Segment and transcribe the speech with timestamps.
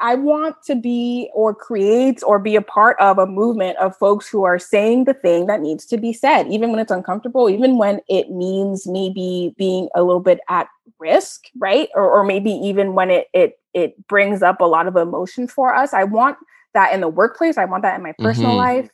[0.00, 4.28] I want to be or create or be a part of a movement of folks
[4.28, 7.76] who are saying the thing that needs to be said, even when it's uncomfortable, even
[7.76, 10.68] when it means maybe being a little bit at
[10.98, 11.88] risk, right?
[11.94, 15.74] Or, or maybe even when it it it brings up a lot of emotion for
[15.74, 15.92] us.
[15.92, 16.38] I want
[16.74, 17.58] that in the workplace.
[17.58, 18.58] I want that in my personal mm-hmm.
[18.58, 18.90] life.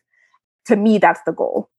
[0.67, 1.71] To me, that's the goal.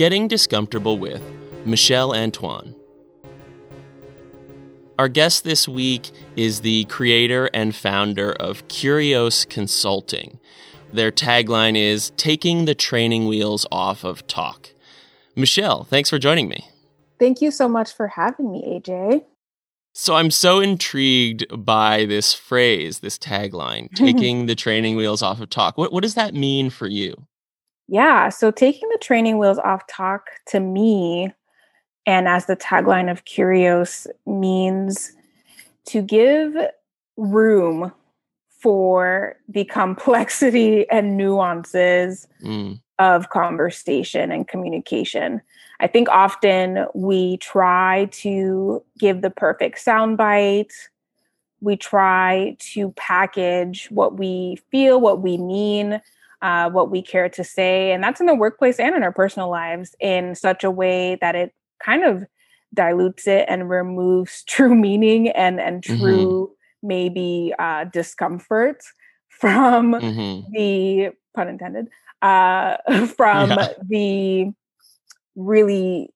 [0.00, 1.20] Getting Discomfortable with
[1.66, 2.74] Michelle Antoine.
[4.98, 10.40] Our guest this week is the creator and founder of Curios Consulting.
[10.90, 14.70] Their tagline is Taking the Training Wheels Off of Talk.
[15.36, 16.66] Michelle, thanks for joining me.
[17.18, 19.24] Thank you so much for having me, AJ.
[19.92, 25.50] So I'm so intrigued by this phrase, this tagline, taking the training wheels off of
[25.50, 25.76] talk.
[25.76, 27.26] What, what does that mean for you?
[27.90, 28.28] Yeah.
[28.28, 31.32] So taking the training wheels off talk to me,
[32.06, 35.12] and as the tagline of Curios means
[35.86, 36.54] to give
[37.16, 37.92] room
[38.60, 42.80] for the complexity and nuances mm.
[43.00, 45.42] of conversation and communication.
[45.80, 50.72] I think often we try to give the perfect soundbite.
[51.60, 56.00] We try to package what we feel, what we mean,
[56.42, 57.92] uh, what we care to say.
[57.92, 61.34] And that's in the workplace and in our personal lives in such a way that
[61.34, 61.52] it
[61.84, 62.24] kind of
[62.72, 66.00] dilutes it and removes true meaning and, and mm-hmm.
[66.00, 66.88] true, mm-hmm.
[66.88, 68.82] maybe uh, discomfort
[69.28, 70.50] from mm-hmm.
[70.52, 71.88] the pun intended,
[72.22, 72.76] uh,
[73.16, 73.68] from yeah.
[73.88, 74.52] the
[75.36, 76.10] really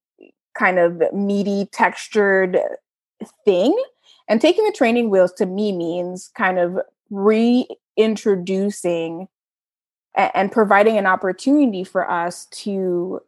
[0.56, 2.58] kind of meaty, textured
[3.44, 3.76] thing.
[4.28, 6.78] And taking the training wheels to me means kind of
[7.10, 9.28] reintroducing
[10.14, 13.20] and providing an opportunity for us to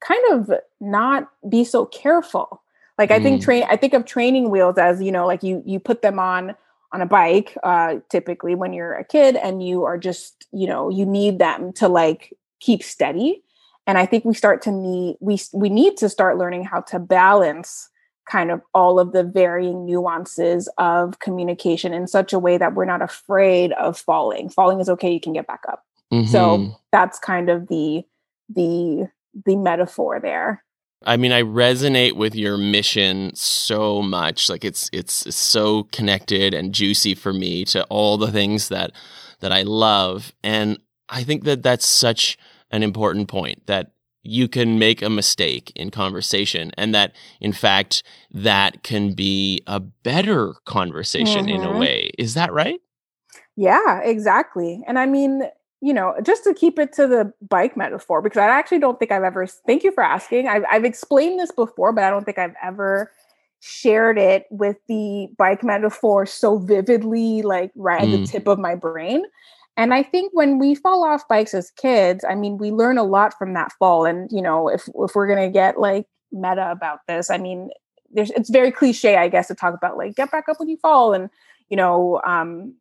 [0.00, 0.50] kind of
[0.80, 2.62] not be so careful
[2.98, 3.44] like i think mm.
[3.44, 6.54] train i think of training wheels as you know like you you put them on
[6.92, 10.88] on a bike uh typically when you're a kid and you are just you know
[10.88, 13.42] you need them to like keep steady
[13.86, 16.98] and i think we start to need we we need to start learning how to
[16.98, 17.89] balance
[18.30, 22.84] kind of all of the varying nuances of communication in such a way that we're
[22.84, 24.48] not afraid of falling.
[24.48, 25.84] Falling is okay, you can get back up.
[26.12, 26.30] Mm-hmm.
[26.30, 28.04] So that's kind of the
[28.48, 29.08] the
[29.44, 30.64] the metaphor there.
[31.04, 34.48] I mean, I resonate with your mission so much.
[34.48, 38.92] Like it's it's so connected and juicy for me to all the things that
[39.40, 42.38] that I love, and I think that that's such
[42.70, 43.92] an important point that
[44.22, 49.80] you can make a mistake in conversation and that in fact that can be a
[49.80, 51.56] better conversation mm-hmm.
[51.56, 51.78] in a mm-hmm.
[51.78, 52.80] way is that right
[53.56, 55.42] yeah exactly and i mean
[55.80, 59.10] you know just to keep it to the bike metaphor because i actually don't think
[59.10, 62.38] i've ever thank you for asking i've, I've explained this before but i don't think
[62.38, 63.10] i've ever
[63.60, 68.04] shared it with the bike metaphor so vividly like right mm.
[68.04, 68.30] at the mm.
[68.30, 69.24] tip of my brain
[69.80, 73.02] and I think when we fall off bikes as kids, I mean, we learn a
[73.02, 74.04] lot from that fall.
[74.04, 77.70] And, you know, if if we're gonna get like meta about this, I mean,
[78.10, 80.76] there's it's very cliche, I guess, to talk about like get back up when you
[80.76, 81.30] fall and,
[81.70, 82.74] you know, um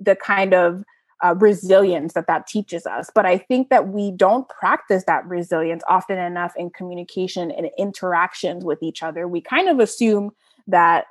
[0.00, 0.82] the kind of
[1.22, 3.08] uh, resilience that that teaches us.
[3.14, 8.64] But I think that we don't practice that resilience often enough in communication and interactions
[8.64, 9.28] with each other.
[9.28, 10.32] We kind of assume
[10.66, 11.04] that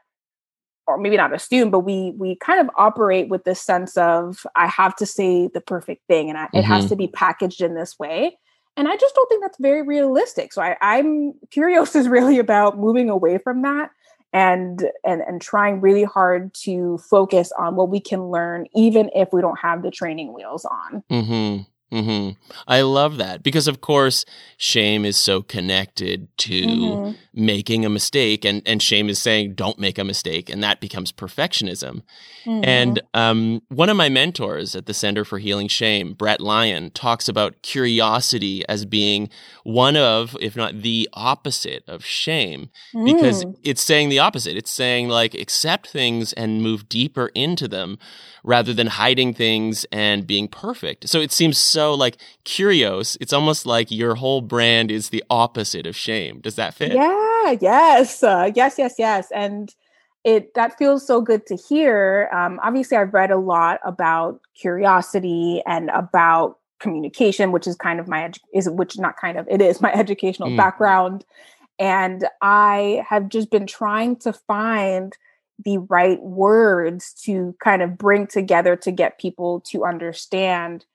[0.89, 4.67] or maybe not assume, but we we kind of operate with this sense of I
[4.67, 6.57] have to say the perfect thing, and I, mm-hmm.
[6.57, 6.89] it has mm-hmm.
[6.89, 8.37] to be packaged in this way.
[8.77, 10.53] And I just don't think that's very realistic.
[10.53, 13.91] So I, I'm curious is really about moving away from that
[14.31, 19.29] and and and trying really hard to focus on what we can learn, even if
[19.33, 21.03] we don't have the training wheels on.
[21.09, 21.63] Mm-hmm.
[21.91, 22.39] Mm-hmm.
[22.67, 24.23] I love that because, of course,
[24.57, 27.15] shame is so connected to mm-hmm.
[27.33, 31.11] making a mistake, and and shame is saying don't make a mistake, and that becomes
[31.11, 32.03] perfectionism.
[32.45, 32.63] Mm-hmm.
[32.63, 37.27] And um, one of my mentors at the Center for Healing Shame, Bret Lyon, talks
[37.27, 39.29] about curiosity as being
[39.63, 43.55] one of, if not the opposite of shame, because mm.
[43.63, 44.57] it's saying the opposite.
[44.57, 47.97] It's saying like accept things and move deeper into them
[48.43, 51.09] rather than hiding things and being perfect.
[51.09, 53.17] So it seems so like curious.
[53.21, 56.39] It's almost like your whole brand is the opposite of shame.
[56.41, 56.93] Does that fit?
[56.93, 58.23] Yeah, yes.
[58.23, 59.27] Uh, yes, yes, yes.
[59.33, 59.73] And
[60.23, 62.29] it that feels so good to hear.
[62.33, 68.07] Um, obviously, I've read a lot about curiosity and about communication, which is kind of
[68.07, 70.57] my edu- is which not kind of it is my educational mm.
[70.57, 71.25] background,
[71.77, 75.17] and I have just been trying to find
[75.63, 80.85] the right words to kind of bring together to get people to understand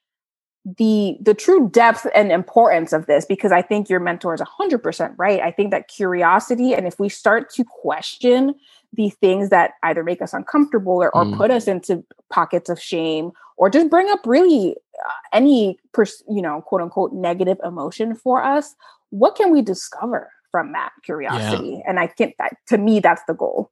[0.64, 5.14] the the true depth and importance of this because i think your mentor is 100%
[5.18, 5.40] right.
[5.40, 8.54] I think that curiosity and if we start to question
[8.94, 11.36] the things that either make us uncomfortable or, or mm.
[11.36, 14.74] put us into pockets of shame or just bring up really
[15.06, 18.74] uh, any pers- you know quote unquote negative emotion for us
[19.10, 21.72] what can we discover from that curiosity?
[21.72, 21.90] Yeah.
[21.90, 23.70] and i think that to me that's the goal.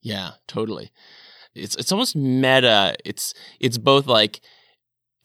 [0.00, 0.90] Yeah totally.
[1.54, 2.96] It's it's almost meta.
[3.04, 4.40] It's it's both like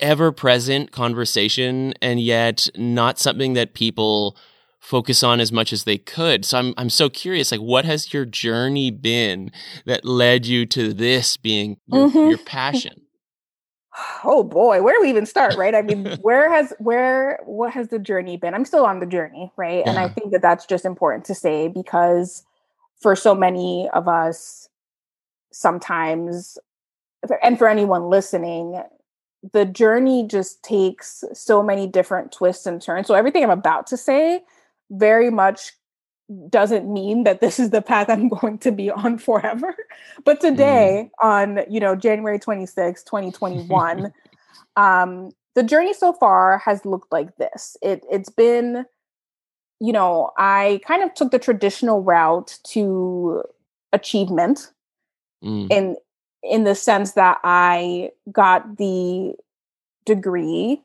[0.00, 4.36] ever present conversation and yet not something that people
[4.80, 6.44] focus on as much as they could.
[6.44, 9.50] So I'm I'm so curious like what has your journey been
[9.86, 12.30] that led you to this being your, mm-hmm.
[12.30, 13.02] your passion?
[14.22, 15.74] Oh boy, where do we even start, right?
[15.74, 18.54] I mean, where has where what has the journey been?
[18.54, 19.82] I'm still on the journey, right?
[19.84, 19.90] Yeah.
[19.90, 22.44] And I think that that's just important to say because
[23.00, 24.68] for so many of us
[25.50, 26.58] sometimes
[27.42, 28.80] and for anyone listening,
[29.52, 33.06] the journey just takes so many different twists and turns.
[33.06, 34.42] So everything I'm about to say
[34.90, 35.72] very much
[36.50, 39.74] doesn't mean that this is the path I'm going to be on forever.
[40.24, 41.26] But today, mm.
[41.26, 44.12] on you know January 26, 2021,
[44.76, 47.76] um, the journey so far has looked like this.
[47.82, 48.84] It it's been,
[49.80, 53.42] you know, I kind of took the traditional route to
[53.92, 54.72] achievement
[55.42, 55.70] mm.
[55.70, 55.96] in
[56.42, 59.34] in the sense that I got the
[60.04, 60.82] degree.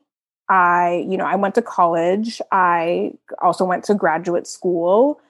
[0.48, 2.40] I, you know, I went to college.
[2.52, 3.12] I
[3.42, 5.20] also went to graduate school.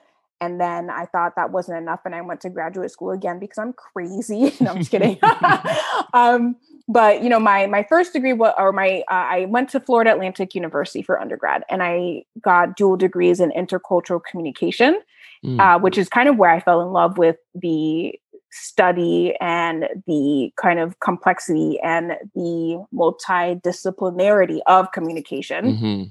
[0.41, 2.01] And then I thought that wasn't enough.
[2.03, 4.53] And I went to graduate school again because I'm crazy.
[4.59, 5.17] no, I'm just kidding.
[6.13, 6.57] um,
[6.87, 10.11] but you know, my my first degree was, or my uh, I went to Florida
[10.11, 14.99] Atlantic University for undergrad, and I got dual degrees in intercultural communication,
[15.43, 15.59] mm.
[15.59, 18.19] uh, which is kind of where I fell in love with the
[18.55, 25.65] study and the kind of complexity and the multidisciplinarity of communication.
[25.65, 26.03] Mm-hmm.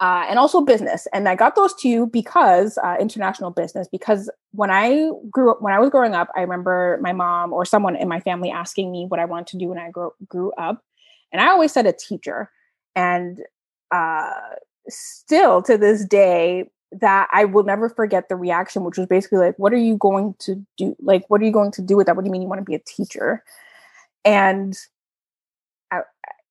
[0.00, 1.06] Uh, and also business.
[1.12, 3.86] And I got those two because uh, international business.
[3.90, 7.64] Because when I grew up, when I was growing up, I remember my mom or
[7.64, 10.52] someone in my family asking me what I wanted to do when I grew grew
[10.54, 10.82] up,
[11.32, 12.50] and I always said a teacher.
[12.96, 13.40] And
[13.92, 14.32] uh,
[14.88, 16.70] still to this day,
[17.00, 20.34] that I will never forget the reaction, which was basically like, What are you going
[20.40, 20.96] to do?
[21.00, 22.16] Like, what are you going to do with that?
[22.16, 23.44] What do you mean you want to be a teacher?
[24.24, 24.76] And
[25.90, 26.00] I,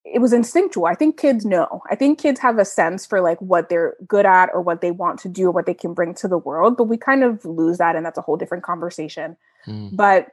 [0.05, 0.85] it was instinctual.
[0.85, 1.81] I think kids know.
[1.89, 4.91] I think kids have a sense for like what they're good at or what they
[4.91, 7.43] want to do or what they can bring to the world, but we kind of
[7.45, 7.95] lose that.
[7.95, 9.37] And that's a whole different conversation.
[9.65, 9.95] Mm.
[9.95, 10.27] But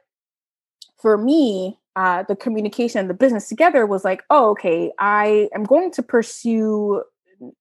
[1.01, 5.63] for me, uh, the communication, and the business together was like, oh, okay, I am
[5.63, 7.03] going to pursue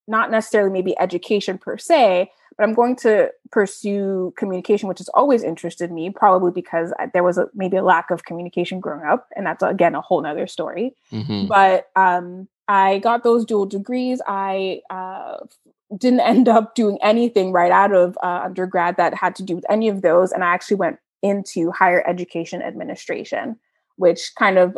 [0.07, 5.43] not necessarily maybe education per se, but I'm going to pursue communication, which has always
[5.43, 9.29] interested me, probably because there was a, maybe a lack of communication growing up.
[9.35, 10.95] And that's, again, a whole nother story.
[11.13, 11.47] Mm-hmm.
[11.47, 14.21] But um, I got those dual degrees.
[14.27, 15.39] I uh,
[15.97, 19.65] didn't end up doing anything right out of uh, undergrad that had to do with
[19.71, 20.31] any of those.
[20.31, 23.59] And I actually went into higher education administration
[24.01, 24.77] which kind of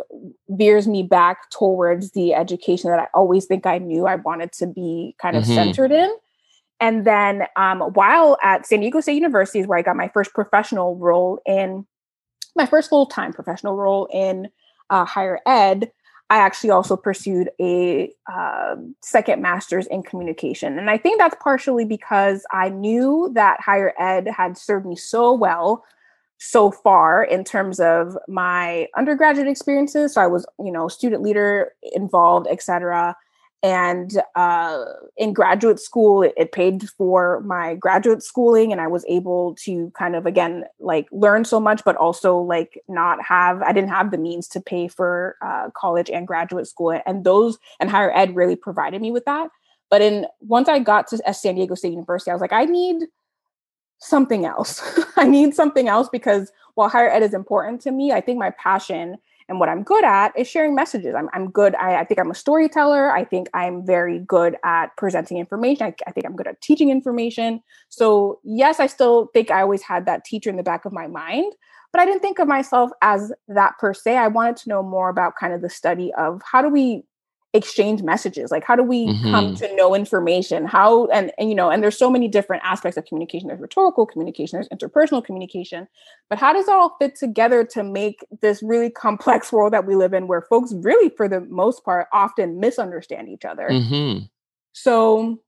[0.49, 4.67] veers me back towards the education that I always think I knew I wanted to
[4.67, 5.55] be kind of mm-hmm.
[5.55, 6.13] centered in.
[6.81, 10.33] And then um, while at San Diego State University is where I got my first
[10.33, 11.85] professional role in
[12.57, 14.49] my first full time professional role in
[14.89, 15.89] uh, higher ed.
[16.29, 20.77] I actually also pursued a uh, second master's in communication.
[20.77, 25.31] And I think that's partially because I knew that higher ed had served me so
[25.31, 25.85] well
[26.45, 30.13] so far in terms of my undergraduate experiences.
[30.13, 33.15] So I was, you know, student leader involved, etc.
[33.63, 34.83] And uh,
[35.15, 39.89] in graduate school, it, it, paid for my graduate schooling, and I was able to
[39.97, 44.11] kind of again like learn so much, but also like not have I didn't have
[44.11, 48.35] the means to pay for uh, college and graduate school, and those and higher ed
[48.35, 49.49] really provided me with that.
[49.89, 53.03] But in once I got to San Diego State University, I was like, I need
[54.03, 54.81] something else.
[55.17, 58.51] I need something else because while higher ed is important to me, I think my
[58.51, 59.17] passion
[59.49, 61.15] and what I'm good at is sharing messages.
[61.15, 61.75] I'm, I'm good.
[61.75, 63.11] I, I think I'm a storyteller.
[63.11, 65.87] I think I'm very good at presenting information.
[65.87, 67.61] I, I think I'm good at teaching information.
[67.89, 71.07] So, yes, I still think I always had that teacher in the back of my
[71.07, 71.53] mind,
[71.91, 74.17] but I didn't think of myself as that per se.
[74.17, 77.03] I wanted to know more about kind of the study of how do we
[77.53, 78.49] exchange messages.
[78.51, 79.31] Like how do we mm-hmm.
[79.31, 80.65] come to know information?
[80.65, 83.47] How and, and you know and there's so many different aspects of communication.
[83.47, 85.87] There's rhetorical communication there's interpersonal communication.
[86.29, 89.95] But how does it all fit together to make this really complex world that we
[89.95, 93.67] live in where folks really for the most part often misunderstand each other?
[93.69, 94.25] Mm-hmm.
[94.73, 95.39] so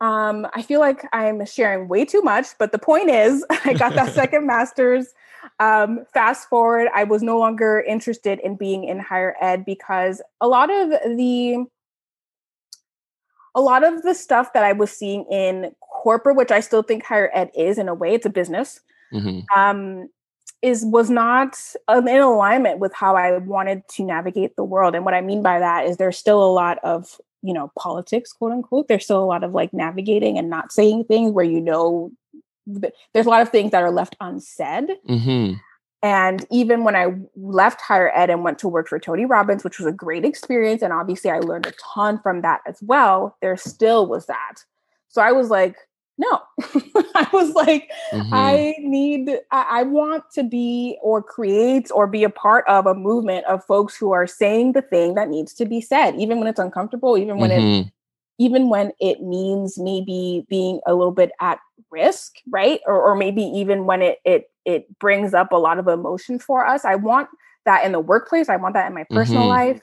[0.00, 3.94] um i feel like i'm sharing way too much but the point is i got
[3.94, 5.14] that second master's
[5.58, 10.48] um, fast forward, I was no longer interested in being in higher ed because a
[10.48, 11.66] lot of the
[13.54, 17.04] a lot of the stuff that I was seeing in corporate, which I still think
[17.04, 18.80] higher ed is in a way, it's a business,
[19.12, 19.40] mm-hmm.
[19.58, 20.10] um,
[20.60, 24.94] is was not in alignment with how I wanted to navigate the world.
[24.94, 28.32] And what I mean by that is there's still a lot of you know politics,
[28.32, 28.88] quote unquote.
[28.88, 32.10] There's still a lot of like navigating and not saying things where you know
[32.66, 34.90] there's a lot of things that are left unsaid.
[35.08, 35.54] Mm-hmm.
[36.02, 39.78] And even when I left higher ed and went to work for Tony Robbins, which
[39.78, 43.56] was a great experience, and obviously I learned a ton from that as well, there
[43.56, 44.56] still was that.
[45.08, 45.76] So I was like,
[46.18, 46.40] no,
[47.14, 48.32] I was like, mm-hmm.
[48.32, 52.94] I need, I, I, want to be or create or be a part of a
[52.94, 56.46] movement of folks who are saying the thing that needs to be said, even when
[56.46, 57.86] it's uncomfortable, even when mm-hmm.
[57.86, 57.92] it,
[58.38, 61.58] even when it means maybe being a little bit at
[61.90, 62.80] risk, right?
[62.86, 66.66] Or, or maybe even when it it it brings up a lot of emotion for
[66.66, 66.84] us.
[66.84, 67.28] I want
[67.66, 68.48] that in the workplace.
[68.48, 69.50] I want that in my personal mm-hmm.
[69.50, 69.80] life.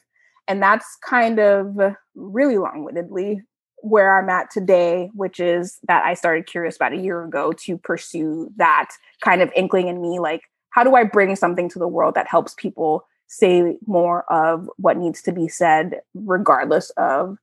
[0.48, 3.42] And that's kind of really long-windedly
[3.84, 7.78] where I'm at today, which is that I started Curios about a year ago to
[7.78, 11.88] pursue that kind of inkling in me like how do I bring something to the
[11.88, 17.38] world that helps people say more of what needs to be said regardless of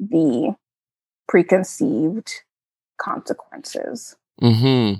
[0.00, 0.54] the
[1.28, 2.32] preconceived
[2.98, 4.16] consequences.
[4.40, 4.94] Hmm.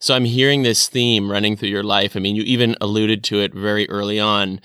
[0.00, 2.14] So I'm hearing this theme running through your life.
[2.14, 4.60] I mean, you even alluded to it very early on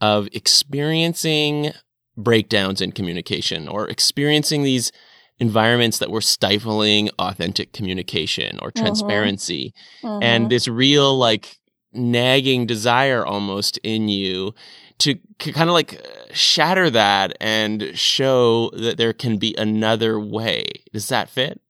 [0.00, 1.72] of experiencing
[2.16, 4.92] breakdowns in communication or experiencing these
[5.38, 8.84] environments that were stifling authentic communication or mm-hmm.
[8.84, 10.22] transparency mm-hmm.
[10.22, 11.58] and this real like
[11.92, 14.54] nagging desire almost in you
[14.98, 20.64] to kind of like shatter that and show that there can be another way.
[20.92, 21.60] Does that fit?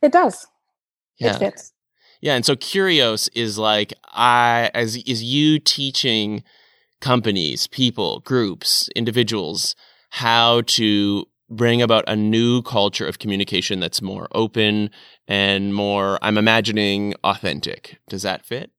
[0.00, 0.46] It does.
[1.18, 1.36] Yeah.
[1.36, 1.72] It fits.
[2.20, 6.44] Yeah, and so Curios is like I as is you teaching
[7.02, 9.74] companies, people, groups, individuals
[10.10, 14.90] how to bring about a new culture of communication that's more open
[15.28, 17.98] and more I'm imagining authentic.
[18.08, 18.70] Does that fit?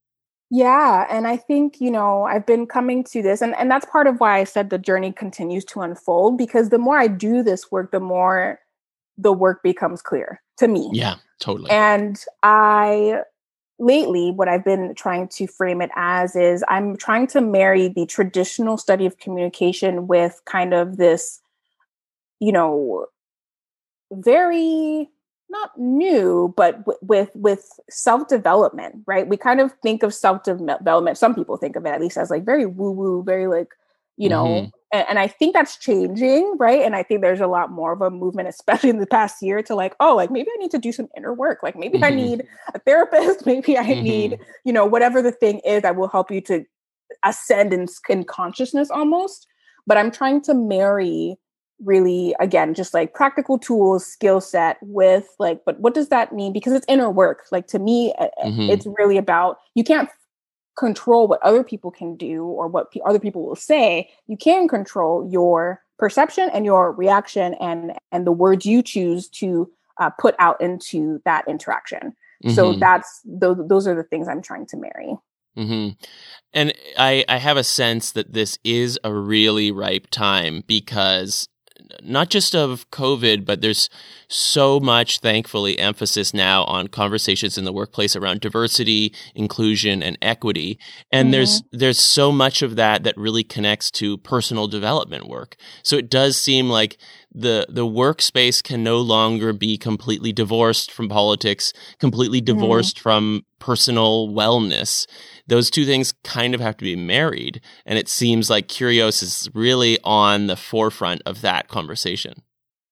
[0.50, 4.08] Yeah, and I think, you know, I've been coming to this and and that's part
[4.08, 7.72] of why I said the journey continues to unfold because the more I do this
[7.72, 8.60] work, the more
[9.18, 10.90] the work becomes clear to me.
[10.94, 11.70] Yeah, totally.
[11.72, 13.22] And I
[13.84, 18.06] lately what I've been trying to frame it as is I'm trying to marry the
[18.06, 21.42] traditional study of communication with kind of this
[22.40, 23.06] you know
[24.12, 25.10] very
[25.50, 30.44] not new but w- with with self development right we kind of think of self
[30.44, 33.70] development some people think of it at least as like very woo woo very like
[34.18, 34.68] you know mm-hmm.
[34.94, 38.10] And, i think that's changing right and i think there's a lot more of a
[38.10, 40.92] movement especially in the past year to like oh like maybe i need to do
[40.92, 42.06] some inner work like maybe mm-hmm.
[42.06, 44.04] i need a therapist maybe i mm-hmm.
[44.04, 46.64] need you know whatever the thing is that will help you to
[47.24, 49.48] ascend in, in consciousness almost
[49.88, 51.36] but i'm trying to marry
[51.84, 56.54] really again just like practical tools skill set with like but what does that mean
[56.54, 58.70] because it's inner work like to me mm-hmm.
[58.70, 60.10] it's really about you can't
[60.76, 64.68] control what other people can do or what p- other people will say you can
[64.68, 70.36] control your perception and your reaction and and the words you choose to uh, put
[70.40, 72.14] out into that interaction
[72.44, 72.52] mm-hmm.
[72.52, 75.16] so that's those those are the things i'm trying to marry
[75.58, 75.90] mm-hmm.
[76.54, 81.48] and i i have a sense that this is a really ripe time because
[82.02, 83.90] not just of COVID, but there's
[84.28, 90.80] so much, thankfully, emphasis now on conversations in the workplace around diversity, inclusion, and equity.
[91.12, 91.32] And mm-hmm.
[91.32, 95.56] there's there's so much of that that really connects to personal development work.
[95.84, 96.98] So it does seem like
[97.34, 102.60] the the workspace can no longer be completely divorced from politics, completely mm-hmm.
[102.60, 103.02] divorced mm.
[103.02, 105.08] from personal wellness.
[105.48, 109.50] Those two things kind of have to be married, and it seems like Curios is
[109.54, 112.44] really on the forefront of that conversation.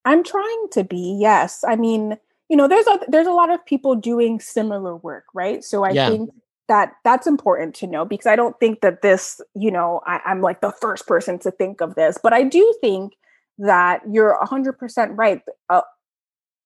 [0.03, 1.17] I'm trying to be.
[1.19, 2.17] Yes, I mean,
[2.49, 5.63] you know, there's a there's a lot of people doing similar work, right?
[5.63, 6.09] So I yeah.
[6.09, 6.29] think
[6.67, 10.41] that that's important to know because I don't think that this, you know, I, I'm
[10.41, 13.13] like the first person to think of this, but I do think
[13.57, 15.41] that you're 100% right.
[15.69, 15.81] Uh,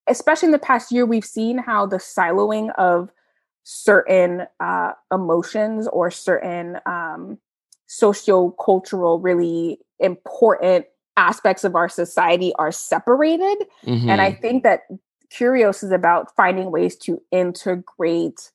[0.07, 3.09] especially in the past year, we've seen how the siloing of
[3.67, 7.39] certain uh, emotions or certain um,
[7.87, 10.85] socio-cultural, really important
[11.17, 13.65] aspects of our society are separated.
[13.83, 14.09] Mm-hmm.
[14.09, 14.41] And I mm-hmm.
[14.41, 14.81] think that
[15.31, 18.51] Curios is about finding ways to integrate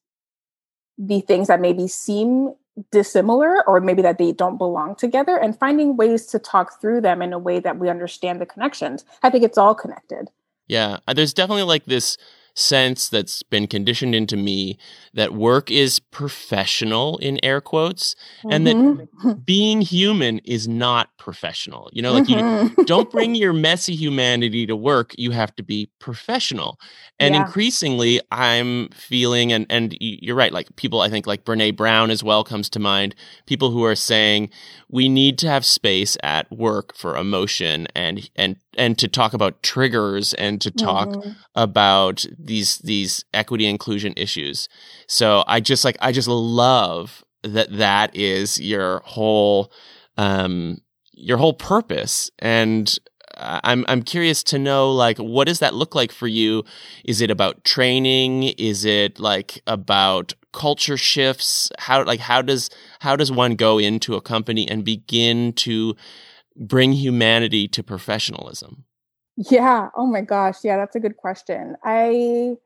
[0.97, 2.55] the things that maybe seem
[2.93, 7.21] dissimilar or maybe that they don't belong together and finding ways to talk through them
[7.21, 9.05] in a way that we understand the connections.
[9.25, 10.29] I think it's all connected.
[10.69, 12.17] Yeah, uh, there's definitely like this
[12.55, 14.79] sense that's been conditioned into me
[15.15, 18.51] that work is professional in air quotes mm-hmm.
[18.53, 19.33] and that mm-hmm.
[19.45, 21.89] being human is not professional.
[21.93, 22.81] You know, like mm-hmm.
[22.81, 26.79] you don't bring your messy humanity to work, you have to be professional.
[27.19, 27.45] And yeah.
[27.45, 32.23] increasingly I'm feeling and and you're right, like people I think like Brené Brown as
[32.23, 33.15] well comes to mind,
[33.47, 34.51] people who are saying
[34.89, 39.63] we need to have space at work for emotion and and and to talk about
[39.63, 41.33] triggers and to talk mm-hmm.
[41.55, 44.69] about these these equity inclusion issues.
[45.07, 49.71] So I just like I just love that that is your whole
[50.17, 50.79] um
[51.13, 52.99] your whole purpose and
[53.37, 56.65] I'm I'm curious to know like what does that look like for you?
[57.05, 58.45] Is it about training?
[58.59, 61.71] Is it like about culture shifts?
[61.79, 62.71] How like how does
[63.01, 65.97] how does one go into a company and begin to
[66.61, 68.85] bring humanity to professionalism?
[69.37, 69.89] Yeah.
[69.97, 70.59] Oh my gosh.
[70.63, 71.77] Yeah, that's a good question.
[71.83, 72.57] I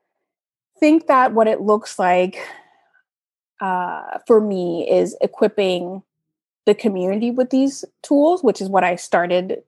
[0.80, 2.46] think that what it looks like
[3.60, 6.02] uh, for me is equipping
[6.66, 9.62] the community with these tools, which is what I started,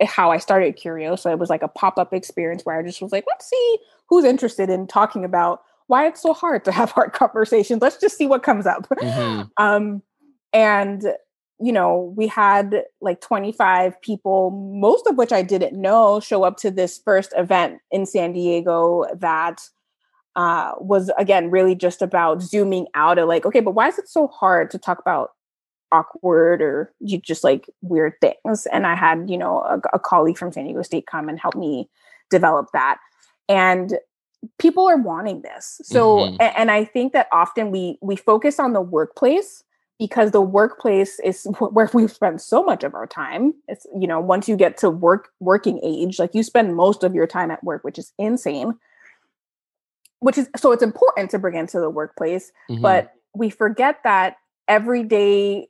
[0.00, 1.16] how I started Curio.
[1.16, 3.78] So it was like a pop up experience where I just was like, let's see
[4.06, 7.82] who's interested in talking about why it's so hard to have hard conversations.
[7.82, 8.88] Let's just see what comes up.
[8.88, 9.42] Mm-hmm.
[9.56, 10.02] Um,
[10.52, 11.04] and
[11.62, 16.56] you know, we had like 25 people, most of which I didn't know, show up
[16.58, 19.62] to this first event in San Diego that
[20.34, 24.08] uh, was, again, really just about zooming out of like, okay, but why is it
[24.08, 25.30] so hard to talk about
[25.92, 28.66] awkward or you just like weird things?
[28.66, 31.54] And I had, you know, a, a colleague from San Diego State come and help
[31.54, 31.88] me
[32.28, 32.98] develop that.
[33.48, 33.98] And
[34.58, 35.80] people are wanting this.
[35.84, 36.36] So, mm-hmm.
[36.40, 39.62] and, and I think that often we we focus on the workplace
[40.02, 44.18] because the workplace is where we've spent so much of our time it's you know
[44.18, 47.62] once you get to work working age like you spend most of your time at
[47.62, 48.74] work which is insane
[50.18, 52.82] which is so it's important to bring into the workplace mm-hmm.
[52.82, 55.68] but we forget that every day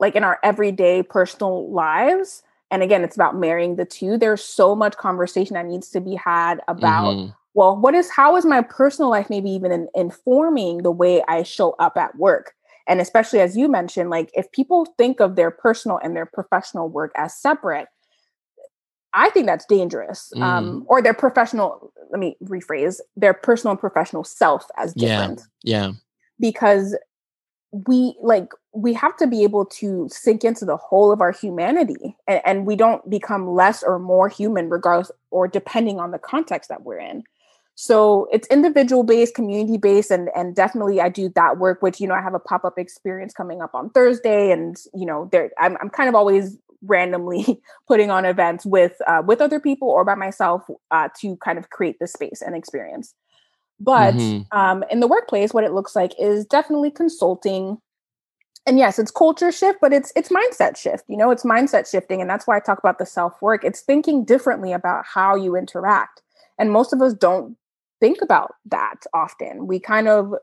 [0.00, 2.42] like in our everyday personal lives
[2.72, 6.16] and again it's about marrying the two there's so much conversation that needs to be
[6.16, 7.30] had about mm-hmm.
[7.54, 11.44] well what is how is my personal life maybe even in, informing the way i
[11.44, 12.54] show up at work
[12.88, 16.88] and especially as you mentioned like if people think of their personal and their professional
[16.88, 17.86] work as separate
[19.14, 20.44] i think that's dangerous um, mm.
[20.44, 25.40] um, or their professional let me rephrase their personal and professional self as different.
[25.62, 25.92] yeah yeah.
[26.40, 26.96] Because
[27.72, 32.16] we like we have to be able to sink into the whole of our humanity
[32.26, 36.68] and, and we don't become less or more human regardless or depending on the context
[36.68, 37.22] that we're in
[37.80, 41.80] so it's individual based, community based, and and definitely I do that work.
[41.80, 45.06] Which you know I have a pop up experience coming up on Thursday, and you
[45.06, 49.60] know there I'm I'm kind of always randomly putting on events with uh, with other
[49.60, 53.14] people or by myself uh, to kind of create the space and experience.
[53.78, 54.58] But mm-hmm.
[54.58, 57.78] um, in the workplace, what it looks like is definitely consulting.
[58.66, 61.04] And yes, it's culture shift, but it's it's mindset shift.
[61.06, 63.62] You know, it's mindset shifting, and that's why I talk about the self work.
[63.62, 66.22] It's thinking differently about how you interact
[66.58, 67.56] and most of us don't
[68.00, 69.66] think about that often.
[69.66, 70.34] We kind of,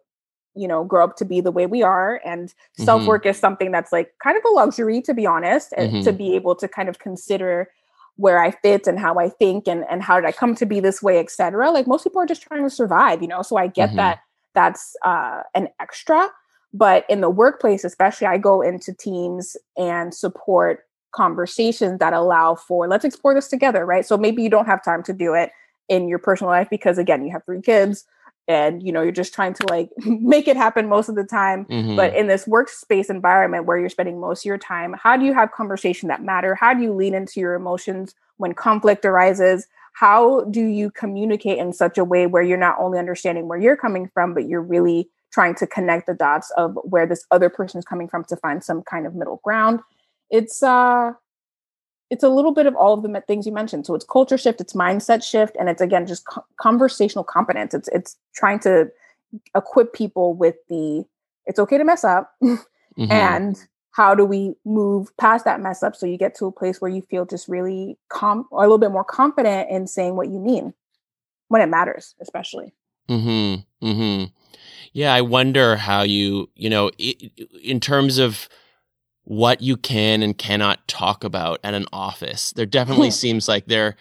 [0.56, 2.22] you know, grow up to be the way we are.
[2.26, 2.84] And mm-hmm.
[2.84, 6.04] self work is something that's like kind of a luxury, to be honest, and mm-hmm.
[6.04, 7.70] to be able to kind of consider
[8.18, 10.80] where I fit and how I think and, and how did I come to be
[10.80, 11.70] this way, etc.
[11.72, 13.42] Like most people are just trying to survive, you know.
[13.42, 13.98] So I get mm-hmm.
[13.98, 14.20] that
[14.54, 16.30] that's uh, an extra.
[16.74, 20.82] But in the workplace, especially, I go into teams and support
[21.14, 24.06] conversations that allow for let's explore this together, right?
[24.06, 25.52] So maybe you don't have time to do it
[25.90, 28.06] in your personal life because again you have three kids
[28.48, 31.66] and you know you're just trying to like make it happen most of the time.
[31.66, 31.96] Mm-hmm.
[31.96, 35.34] but in this workspace environment where you're spending most of your time how do you
[35.34, 36.56] have conversation that matter?
[36.56, 39.68] How do you lean into your emotions when conflict arises?
[39.94, 43.78] How do you communicate in such a way where you're not only understanding where you're
[43.78, 47.78] coming from but you're really trying to connect the dots of where this other person
[47.78, 49.80] is coming from to find some kind of middle ground?
[50.30, 51.14] It's uh
[52.10, 53.86] it's a little bit of all of the things you mentioned.
[53.86, 57.74] So it's culture shift, it's mindset shift, and it's again just co- conversational competence.
[57.74, 58.92] It's it's trying to
[59.56, 61.04] equip people with the
[61.46, 63.12] it's okay to mess up, mm-hmm.
[63.12, 63.58] and
[63.92, 66.92] how do we move past that mess up so you get to a place where
[66.92, 70.40] you feel just really com or a little bit more confident in saying what you
[70.40, 70.74] mean
[71.48, 72.74] when it matters, especially.
[73.08, 73.56] Hmm.
[73.82, 74.24] Hmm.
[74.94, 76.92] Yeah, I wonder how you you know
[77.64, 78.48] in terms of
[79.26, 82.52] what you can and cannot talk about at an office.
[82.52, 83.96] There definitely seems like there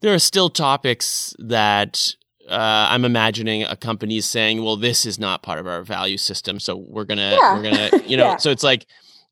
[0.00, 2.14] there are still topics that
[2.48, 6.18] uh, I'm imagining a company is saying, "Well, this is not part of our value
[6.18, 7.54] system, so we're gonna yeah.
[7.54, 8.36] we're gonna you know." yeah.
[8.36, 8.86] So it's like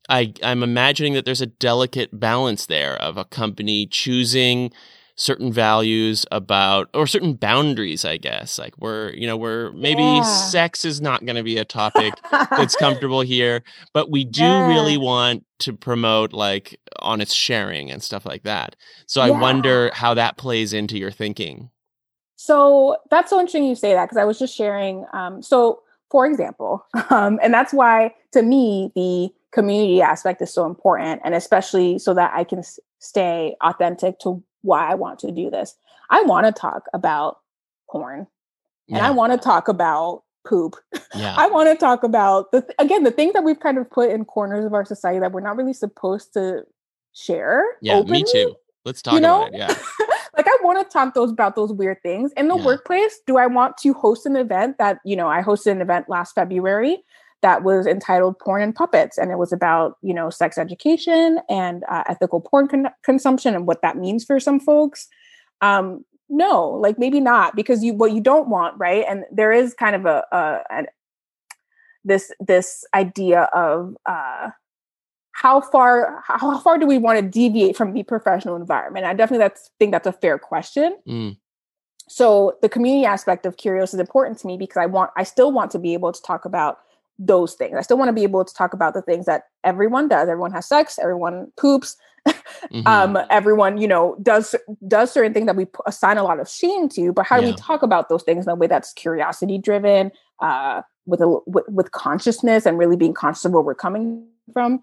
[0.09, 4.71] I I'm imagining that there's a delicate balance there of a company choosing
[5.15, 10.23] certain values about or certain boundaries i guess like we're you know we're maybe yeah.
[10.23, 13.61] sex is not going to be a topic that's comfortable here
[13.93, 14.67] but we do yeah.
[14.67, 20.15] really want to promote like honest sharing and stuff like that so i wonder how
[20.15, 21.69] that plays into your thinking
[22.35, 26.25] so that's so interesting you say that because i was just sharing um, so for
[26.25, 31.99] example um, and that's why to me the community aspect is so important and especially
[31.99, 35.75] so that i can s- stay authentic to why I want to do this.
[36.09, 37.39] I want to talk about
[37.89, 38.27] porn
[38.87, 38.97] yeah.
[38.97, 40.75] and I want to talk about poop.
[41.15, 41.35] Yeah.
[41.37, 44.09] I want to talk about the th- again the things that we've kind of put
[44.09, 46.63] in corners of our society that we're not really supposed to
[47.13, 47.63] share.
[47.81, 48.23] Yeah, openly.
[48.23, 48.55] me too.
[48.85, 49.47] Let's talk you know?
[49.47, 49.59] about it.
[49.59, 49.67] Yeah.
[50.37, 52.65] like I want to talk those about those weird things in the yeah.
[52.65, 53.19] workplace.
[53.25, 56.35] Do I want to host an event that you know I hosted an event last
[56.35, 57.03] February
[57.43, 59.19] that was entitled Porn and Puppets.
[59.19, 63.67] And it was about, you know, sex education and uh, ethical porn con- consumption and
[63.67, 65.07] what that means for some folks.
[65.61, 69.05] Um, no, like maybe not because you, what you don't want, right?
[69.07, 70.83] And there is kind of a, a, a
[72.03, 74.49] this, this idea of, uh,
[75.35, 79.05] how far how far do we want to deviate from the professional environment?
[79.05, 80.95] I definitely that's think that's a fair question.
[81.07, 81.37] Mm.
[82.07, 85.51] So the community aspect of Curios is important to me because I want I still
[85.51, 86.77] want to be able to talk about
[87.19, 87.75] those things.
[87.77, 90.29] I still want to be able to talk about the things that everyone does.
[90.29, 91.95] Everyone has sex, everyone poops.
[92.27, 92.87] mm-hmm.
[92.87, 94.55] um, everyone, you know, does
[94.87, 97.53] does certain things that we assign a lot of shame to, but how do we
[97.55, 100.09] talk about those things in a way that's curiosity driven,
[100.41, 104.81] uh, with a with, with consciousness and really being conscious of where we're coming from.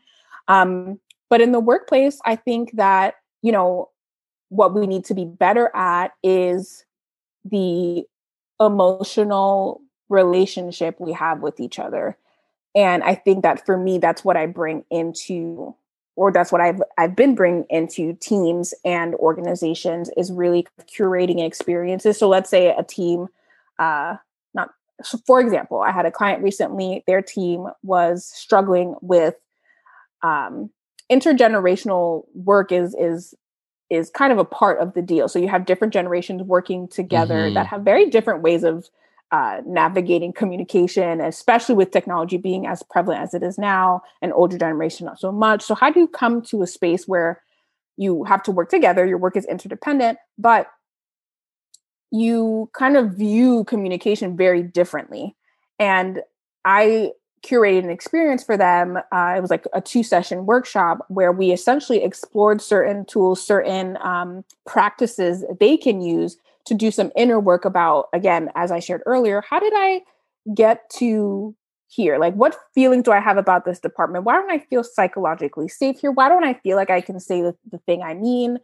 [0.48, 3.88] Um, but in the workplace, I think that, you know,
[4.48, 6.84] what we need to be better at is
[7.44, 8.04] the
[8.60, 12.18] emotional relationship we have with each other.
[12.74, 15.74] And I think that for me, that's what I bring into,
[16.16, 22.18] or that's what I've I've been bringing into teams and organizations is really curating experiences.
[22.18, 23.28] So let's say a team,
[23.78, 24.16] uh,
[24.54, 24.70] not
[25.02, 27.02] so for example, I had a client recently.
[27.06, 29.34] Their team was struggling with
[30.22, 30.70] um,
[31.10, 32.70] intergenerational work.
[32.70, 33.34] Is is
[33.88, 35.28] is kind of a part of the deal.
[35.28, 37.54] So you have different generations working together mm-hmm.
[37.54, 38.88] that have very different ways of
[39.32, 44.58] uh, navigating communication, especially with technology being as prevalent as it is now, and older
[44.58, 45.62] generation not so much.
[45.62, 47.40] So, how do you come to a space where
[47.96, 49.06] you have to work together?
[49.06, 50.66] Your work is interdependent, but
[52.10, 55.36] you kind of view communication very differently.
[55.78, 56.22] And
[56.64, 57.12] I
[57.42, 58.98] curated an experience for them.
[59.12, 63.96] Uh, it was like a two session workshop where we essentially explored certain tools, certain
[64.02, 69.02] um, practices they can use to do some inner work about, again, as I shared
[69.06, 70.02] earlier, how did I
[70.54, 71.54] get to
[71.88, 72.18] here?
[72.18, 74.24] Like, what feelings do I have about this department?
[74.24, 76.12] Why don't I feel psychologically safe here?
[76.12, 78.58] Why don't I feel like I can say the, the thing I mean?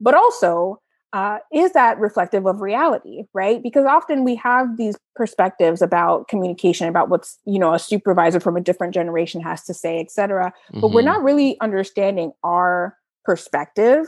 [0.00, 0.80] But also,
[1.12, 6.88] uh, is that reflective of reality right because often we have these perspectives about communication
[6.88, 10.46] about what's you know a supervisor from a different generation has to say et cetera
[10.46, 10.80] mm-hmm.
[10.80, 11.08] but we're mm-hmm.
[11.08, 14.06] not really understanding our perspective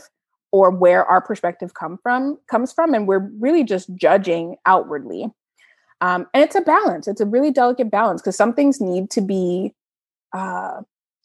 [0.54, 5.24] or where our perspective come from comes from and we're really just judging outwardly
[6.00, 9.20] um, and it's a balance it's a really delicate balance because some things need to
[9.20, 9.74] be
[10.32, 10.80] uh,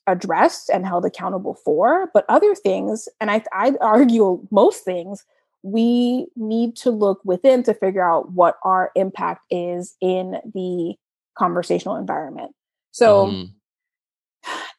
[0.08, 5.24] addressed and held accountable for but other things and I, i'd argue most things
[5.62, 10.96] we need to look within to figure out what our impact is in the
[11.38, 12.54] conversational environment.
[12.92, 13.52] So mm.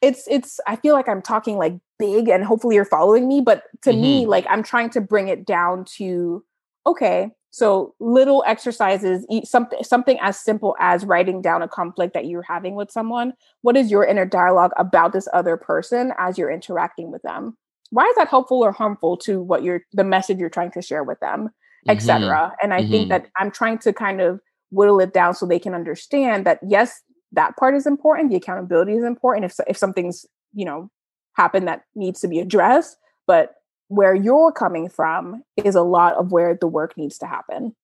[0.01, 3.63] It's it's I feel like I'm talking like big and hopefully you're following me, but
[3.83, 4.01] to mm-hmm.
[4.01, 6.43] me like I'm trying to bring it down to
[6.87, 12.41] okay, so little exercises, something something as simple as writing down a conflict that you're
[12.43, 13.33] having with someone.
[13.61, 17.57] What is your inner dialogue about this other person as you're interacting with them?
[17.91, 21.03] why is that helpful or harmful to what you're the message you're trying to share
[21.03, 21.49] with them
[21.87, 22.55] etc mm-hmm.
[22.63, 22.91] and i mm-hmm.
[22.91, 24.39] think that i'm trying to kind of
[24.71, 28.93] whittle it down so they can understand that yes that part is important the accountability
[28.93, 30.89] is important if if something's you know
[31.33, 33.55] happened that needs to be addressed but
[33.87, 37.75] where you're coming from is a lot of where the work needs to happen.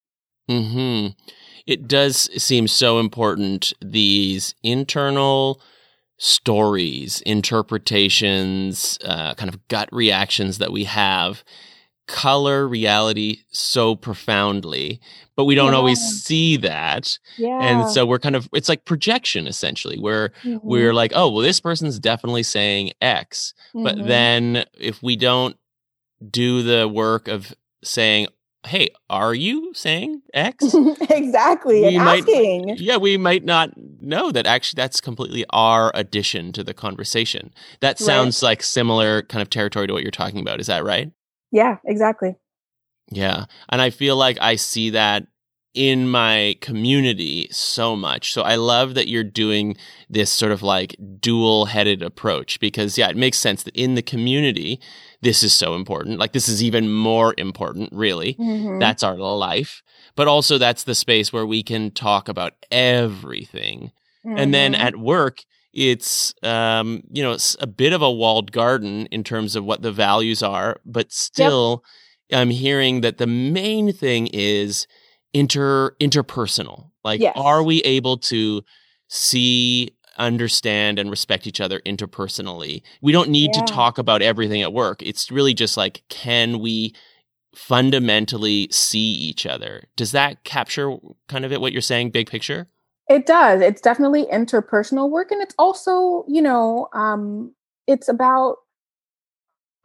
[0.48, 1.08] Hmm
[1.68, 5.60] it does seem so important these internal
[6.16, 11.44] stories, interpretations, uh, kind of gut reactions that we have
[12.08, 15.00] color reality so profoundly,
[15.36, 15.78] but we don't yeah.
[15.78, 17.18] always see that.
[17.36, 17.60] Yeah.
[17.60, 20.58] And so we're kind of, it's like projection essentially, where mm-hmm.
[20.66, 23.54] we're like, oh, well, this person's definitely saying X.
[23.68, 23.84] Mm-hmm.
[23.84, 25.56] But then if we don't
[26.28, 28.26] do the work of saying,
[28.66, 30.74] hey, are you saying X?
[31.10, 31.82] exactly.
[31.82, 32.76] We and might, asking.
[32.78, 37.52] Yeah, we might not know that actually that's completely our addition to the conversation.
[37.80, 38.48] That sounds right.
[38.48, 40.58] like similar kind of territory to what you're talking about.
[40.58, 41.12] Is that right?
[41.50, 42.36] Yeah, exactly.
[43.10, 43.46] Yeah.
[43.68, 45.26] And I feel like I see that
[45.74, 48.32] in my community so much.
[48.32, 49.76] So I love that you're doing
[50.10, 54.02] this sort of like dual headed approach because, yeah, it makes sense that in the
[54.02, 54.80] community,
[55.20, 56.18] this is so important.
[56.18, 58.34] Like, this is even more important, really.
[58.34, 58.78] Mm-hmm.
[58.78, 59.82] That's our life.
[60.16, 63.92] But also, that's the space where we can talk about everything.
[64.26, 64.38] Mm-hmm.
[64.38, 64.82] And then mm-hmm.
[64.82, 65.44] at work,
[65.78, 69.82] it's um, you know it's a bit of a walled garden in terms of what
[69.82, 71.84] the values are, but still,
[72.28, 72.40] yep.
[72.40, 74.88] I'm hearing that the main thing is
[75.32, 76.90] inter interpersonal.
[77.04, 77.34] Like, yes.
[77.36, 78.62] are we able to
[79.06, 82.82] see, understand, and respect each other interpersonally?
[83.00, 83.62] We don't need yeah.
[83.62, 85.00] to talk about everything at work.
[85.02, 86.92] It's really just like, can we
[87.54, 89.84] fundamentally see each other?
[89.96, 90.96] Does that capture
[91.28, 91.60] kind of it?
[91.60, 92.66] What you're saying, big picture?
[93.08, 93.60] It does.
[93.60, 97.54] It's definitely interpersonal work, and it's also, you know, um,
[97.86, 98.56] it's about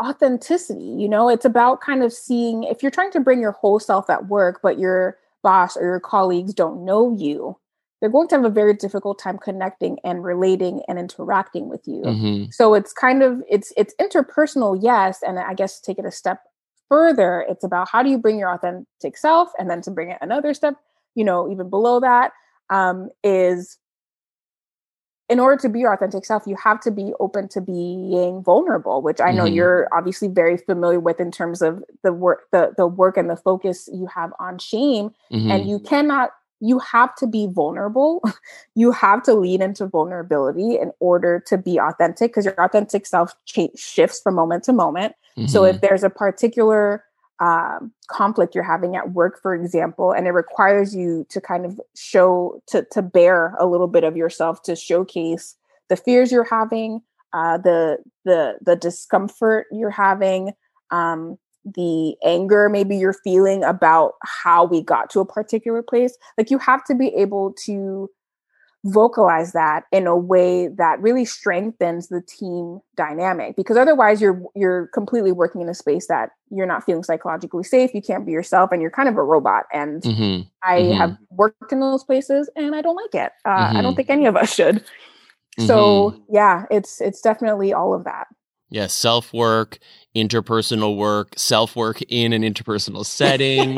[0.01, 3.79] authenticity you know it's about kind of seeing if you're trying to bring your whole
[3.79, 7.55] self at work but you're boss or your colleagues don't know you,
[8.01, 12.01] they're going to have a very difficult time connecting and relating and interacting with you.
[12.01, 12.45] Mm-hmm.
[12.51, 16.41] So it's kind of it's it's interpersonal, yes, and I guess take it a step
[16.89, 20.17] further, it's about how do you bring your authentic self, and then to bring it
[20.21, 20.75] another step,
[21.13, 22.31] you know, even below that
[22.73, 23.77] um, is
[25.29, 29.01] in order to be your authentic self, you have to be open to being vulnerable,
[29.01, 29.53] which I know mm-hmm.
[29.53, 33.37] you're obviously very familiar with in terms of the work, the the work and the
[33.37, 35.11] focus you have on shame.
[35.31, 35.51] Mm-hmm.
[35.51, 38.21] And you cannot, you have to be vulnerable.
[38.75, 43.33] you have to lean into vulnerability in order to be authentic because your authentic self
[43.45, 45.15] ch- shifts from moment to moment.
[45.37, 45.47] Mm-hmm.
[45.47, 47.03] So if there's a particular
[47.43, 51.79] um, conflict you're having at work, for example, and it requires you to kind of
[51.93, 55.57] show to to bear a little bit of yourself to showcase
[55.89, 57.01] the fears you're having,
[57.33, 60.53] uh, the the the discomfort you're having,
[60.89, 66.17] um, the anger maybe you're feeling about how we got to a particular place.
[66.37, 68.09] Like you have to be able to
[68.85, 74.87] vocalize that in a way that really strengthens the team dynamic because otherwise you're you're
[74.87, 78.71] completely working in a space that you're not feeling psychologically safe you can't be yourself
[78.73, 80.41] and you're kind of a robot and mm-hmm.
[80.63, 80.97] i mm-hmm.
[80.97, 83.77] have worked in those places and i don't like it uh, mm-hmm.
[83.77, 83.95] i don't mm-hmm.
[83.95, 84.83] think any of us should
[85.59, 86.35] so mm-hmm.
[86.35, 88.27] yeah it's it's definitely all of that
[88.69, 89.79] yeah self work
[90.13, 93.77] interpersonal work self work in an interpersonal setting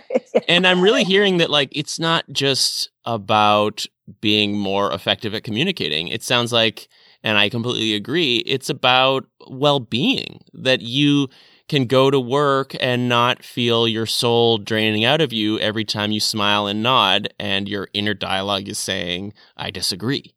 [0.48, 3.86] and i'm really hearing that like it's not just about
[4.20, 6.08] being more effective at communicating.
[6.08, 6.88] It sounds like,
[7.22, 11.28] and I completely agree, it's about well being that you
[11.68, 16.10] can go to work and not feel your soul draining out of you every time
[16.10, 20.34] you smile and nod and your inner dialogue is saying, I disagree.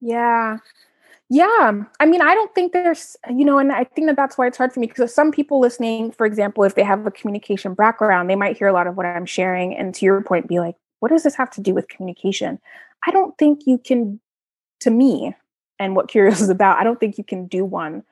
[0.00, 0.58] Yeah.
[1.30, 1.84] Yeah.
[2.00, 4.58] I mean, I don't think there's, you know, and I think that that's why it's
[4.58, 8.28] hard for me because some people listening, for example, if they have a communication background,
[8.28, 10.74] they might hear a lot of what I'm sharing and to your point be like,
[11.02, 12.60] what does this have to do with communication?
[13.04, 14.20] I don't think you can,
[14.80, 15.34] to me,
[15.80, 18.04] and what Curios is about, I don't think you can do one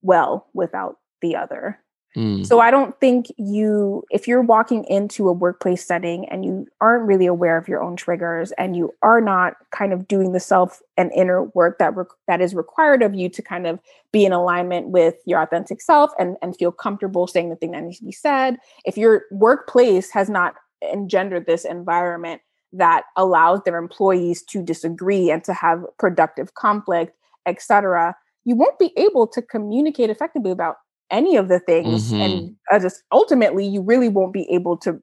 [0.00, 1.78] well without the other.
[2.16, 2.46] Mm.
[2.46, 7.06] So I don't think you, if you're walking into a workplace setting and you aren't
[7.06, 10.80] really aware of your own triggers and you are not kind of doing the self
[10.96, 13.78] and inner work that re- that is required of you to kind of
[14.12, 17.84] be in alignment with your authentic self and and feel comfortable saying the thing that
[17.84, 22.40] needs to be said, if your workplace has not engendered this environment
[22.72, 27.16] that allows their employees to disagree and to have productive conflict,
[27.46, 28.14] etc.,
[28.44, 30.76] you won't be able to communicate effectively about
[31.10, 32.20] any of the things, mm-hmm.
[32.20, 35.02] and uh, just ultimately, you really won't be able to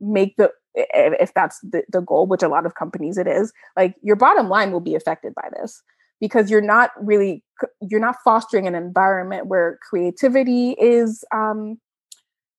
[0.00, 3.96] make the if that's the, the goal, which a lot of companies it is, like
[4.02, 5.82] your bottom line will be affected by this
[6.20, 7.42] because you're not really
[7.80, 11.78] you're not fostering an environment where creativity is um,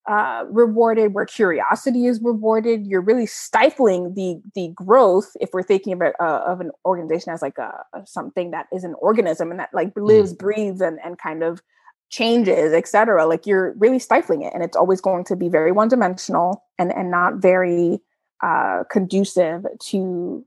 [0.08, 2.88] uh, rewarded, where curiosity is rewarded.
[2.88, 7.42] You're really stifling the the growth if we're thinking about uh, of an organization as
[7.42, 7.72] like a,
[8.06, 10.06] something that is an organism and that like mm.
[10.06, 11.62] lives, breathes, and and kind of
[12.10, 13.26] changes, etc.
[13.26, 16.92] Like you're really stifling it, and it's always going to be very one dimensional and
[16.92, 18.02] and not very
[18.42, 20.46] uh, conducive to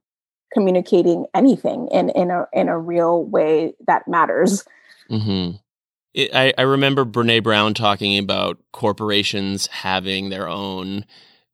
[0.53, 4.65] communicating anything in in a in a real way that matters.
[5.11, 5.57] Mm-hmm.
[6.15, 11.05] It, I, I remember Brené Brown talking about corporations having their own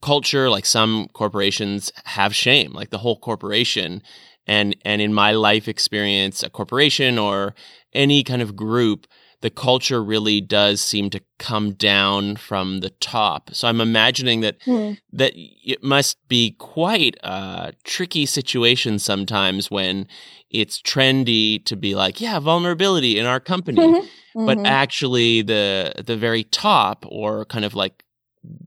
[0.02, 0.50] culture.
[0.50, 4.02] Like some corporations have shame, like the whole corporation.
[4.46, 7.54] And and in my life experience, a corporation or
[7.92, 9.06] any kind of group
[9.42, 13.50] the culture really does seem to come down from the top.
[13.54, 14.98] So I'm imagining that mm.
[15.12, 20.06] that it must be quite a tricky situation sometimes when
[20.50, 24.46] it's trendy to be like, yeah, vulnerability in our company, mm-hmm.
[24.46, 24.66] but mm-hmm.
[24.66, 28.04] actually the the very top or kind of like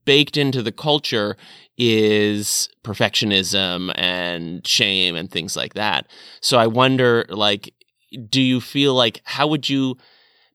[0.06, 1.36] baked into the culture
[1.78, 6.08] is perfectionism and shame and things like that.
[6.42, 7.74] So I wonder, like,
[8.30, 9.98] do you feel like how would you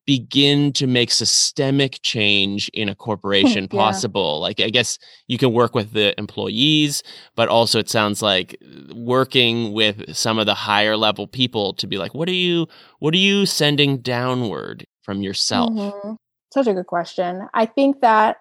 [0.08, 3.78] begin to make systemic change in a corporation yeah.
[3.78, 4.40] possible?
[4.40, 7.02] Like, I guess you can work with the employees,
[7.36, 8.56] but also it sounds like
[8.94, 12.66] working with some of the higher level people to be like, what are you,
[13.00, 15.74] what are you sending downward from yourself?
[15.74, 16.14] Mm-hmm.
[16.54, 17.46] Such a good question.
[17.52, 18.38] I think that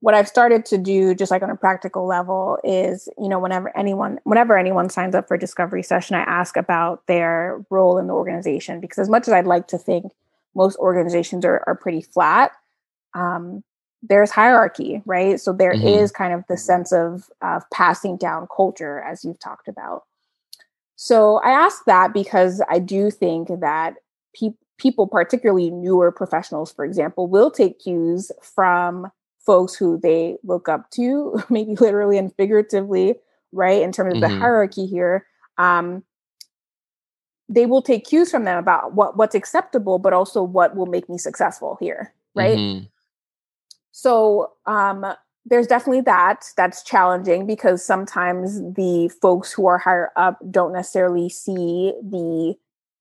[0.00, 3.76] what I've started to do, just like on a practical level, is you know whenever
[3.76, 8.06] anyone whenever anyone signs up for a discovery session, I ask about their role in
[8.06, 10.10] the organization because as much as I'd like to think
[10.54, 12.52] most organizations are are pretty flat,
[13.14, 13.62] um,
[14.02, 15.40] there's hierarchy, right?
[15.40, 15.86] So there mm-hmm.
[15.86, 20.04] is kind of the sense of of passing down culture as you've talked about.
[20.96, 23.94] So I ask that because I do think that
[24.38, 29.10] pe- people, particularly newer professionals, for example, will take cues from
[29.44, 33.16] folks who they look up to, maybe literally and figuratively,
[33.52, 33.82] right?
[33.82, 34.32] In terms of mm-hmm.
[34.32, 35.26] the hierarchy here.
[35.58, 36.04] Um,
[37.48, 41.08] they will take cues from them about what what's acceptable, but also what will make
[41.08, 42.58] me successful here, right?
[42.58, 42.86] Mm-hmm.
[43.92, 45.04] So um,
[45.44, 51.28] there's definitely that that's challenging because sometimes the folks who are higher up don't necessarily
[51.28, 52.54] see the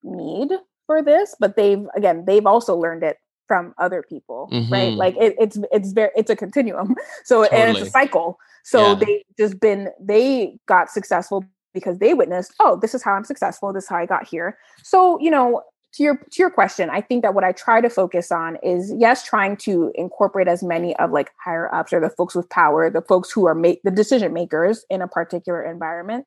[0.04, 0.52] need
[0.86, 4.72] for this, but they've again they've also learned it from other people mm-hmm.
[4.72, 7.62] right like it, it's it's very it's a continuum so totally.
[7.62, 8.96] and it's a cycle so yeah.
[8.96, 13.74] they just been they got successful because they witnessed oh this is how i'm successful
[13.74, 15.62] this is how i got here so you know
[15.94, 18.94] to your to your question i think that what i try to focus on is
[18.98, 22.90] yes trying to incorporate as many of like higher ups or the folks with power
[22.90, 26.26] the folks who are make the decision makers in a particular environment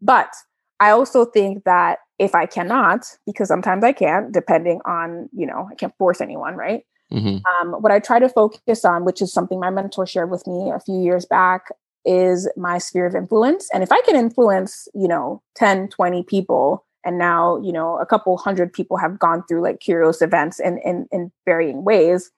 [0.00, 0.34] but
[0.80, 5.68] I also think that if I cannot, because sometimes I can't, depending on, you know,
[5.70, 6.82] I can't force anyone, right?
[7.12, 7.38] Mm-hmm.
[7.68, 10.70] Um, what I try to focus on, which is something my mentor shared with me
[10.70, 11.68] a few years back,
[12.04, 13.68] is my sphere of influence.
[13.72, 18.06] And if I can influence, you know, 10, 20 people, and now, you know, a
[18.06, 22.30] couple hundred people have gone through like Curios events in, in, in varying ways,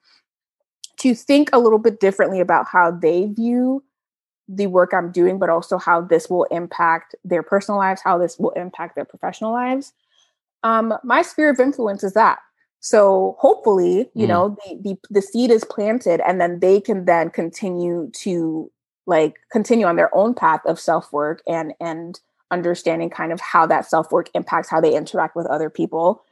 [0.98, 3.85] to think a little bit differently about how they view
[4.48, 8.38] the work I'm doing, but also how this will impact their personal lives, how this
[8.38, 9.92] will impact their professional lives.
[10.62, 12.38] Um, my sphere of influence is that.
[12.81, 14.29] So hopefully, you mm.
[14.29, 18.70] know, the, the the seed is planted, and then they can then continue to
[19.07, 23.66] like continue on their own path of self work and and understanding kind of how
[23.66, 26.23] that self work impacts how they interact with other people.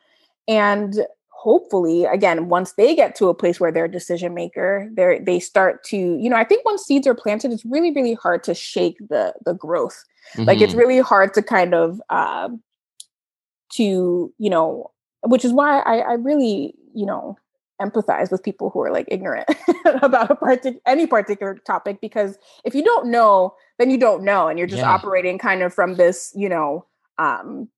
[0.46, 1.06] And
[1.44, 5.38] hopefully again once they get to a place where they're a decision maker they they
[5.38, 8.54] start to you know i think once seeds are planted it's really really hard to
[8.54, 10.44] shake the the growth mm-hmm.
[10.44, 10.80] like it's mm-hmm.
[10.80, 12.48] really hard to kind of uh,
[13.70, 14.90] to you know
[15.26, 17.36] which is why i i really you know
[17.80, 19.48] empathize with people who are like ignorant
[20.02, 24.46] about a part any particular topic because if you don't know then you don't know
[24.46, 24.90] and you're just yeah.
[24.90, 26.86] operating kind of from this you know
[27.18, 27.68] um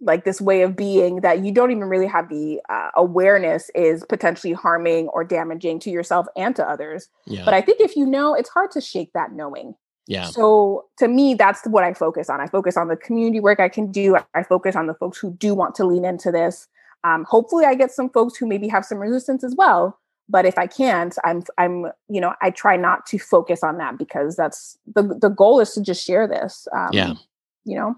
[0.00, 4.04] like this way of being that you don't even really have the uh, awareness is
[4.08, 7.08] potentially harming or damaging to yourself and to others.
[7.26, 7.44] Yeah.
[7.44, 9.74] But I think if you know, it's hard to shake that knowing.
[10.06, 10.26] Yeah.
[10.26, 12.40] So to me, that's what I focus on.
[12.40, 14.16] I focus on the community work I can do.
[14.34, 16.68] I focus on the folks who do want to lean into this.
[17.08, 19.98] Um, hopefully, I get some folks who maybe have some resistance as well.
[20.28, 23.98] But if I can't, I'm I'm you know I try not to focus on that
[23.98, 26.68] because that's the the goal is to just share this.
[26.76, 27.14] Um, yeah.
[27.64, 27.96] You know.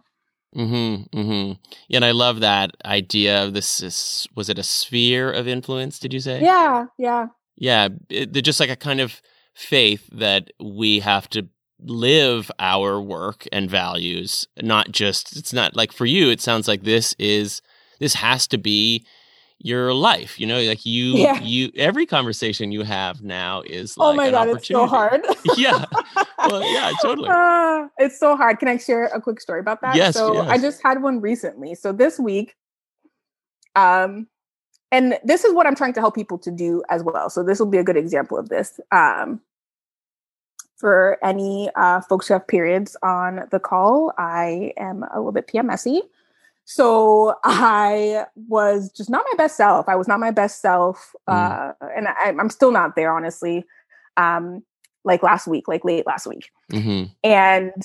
[0.57, 1.19] Mm-hmm.
[1.19, 1.53] Mm-hmm.
[1.89, 3.83] Yeah, and I love that idea of this.
[3.83, 5.99] Is, was it a sphere of influence?
[5.99, 6.41] Did you say?
[6.43, 6.87] Yeah.
[6.99, 7.27] Yeah.
[7.57, 7.89] Yeah.
[8.09, 9.21] It, just like a kind of
[9.55, 11.49] faith that we have to
[11.83, 15.37] live our work and values, not just.
[15.37, 16.31] It's not like for you.
[16.31, 17.63] It sounds like this is
[18.01, 19.07] this has to be
[19.59, 20.41] your life.
[20.41, 21.41] You know, like you, yeah.
[21.41, 25.25] you, every conversation you have now is like, oh my god, it's so hard.
[25.57, 25.85] yeah,
[26.39, 27.29] well, yeah, totally.
[27.31, 28.59] Uh, it's so hard.
[28.59, 29.95] Can I share a quick story about that?
[29.95, 30.15] Yes.
[30.15, 30.49] So yes.
[30.49, 31.75] I just had one recently.
[31.75, 32.57] So this week,
[33.77, 34.27] um,
[34.91, 37.31] and this is what I'm trying to help people to do as well.
[37.31, 38.81] So this will be a good example of this.
[38.91, 39.41] Um,
[40.77, 45.47] for any uh, folks who have periods on the call, I am a little bit
[45.47, 46.01] PMSy.
[46.73, 49.89] So I was just not my best self.
[49.89, 51.17] I was not my best self.
[51.29, 51.35] Mm.
[51.35, 53.65] Uh, and I, am still not there, honestly.
[54.17, 54.63] Um,
[55.05, 56.49] like last week, like late last week.
[56.71, 57.13] Mm-hmm.
[57.25, 57.83] And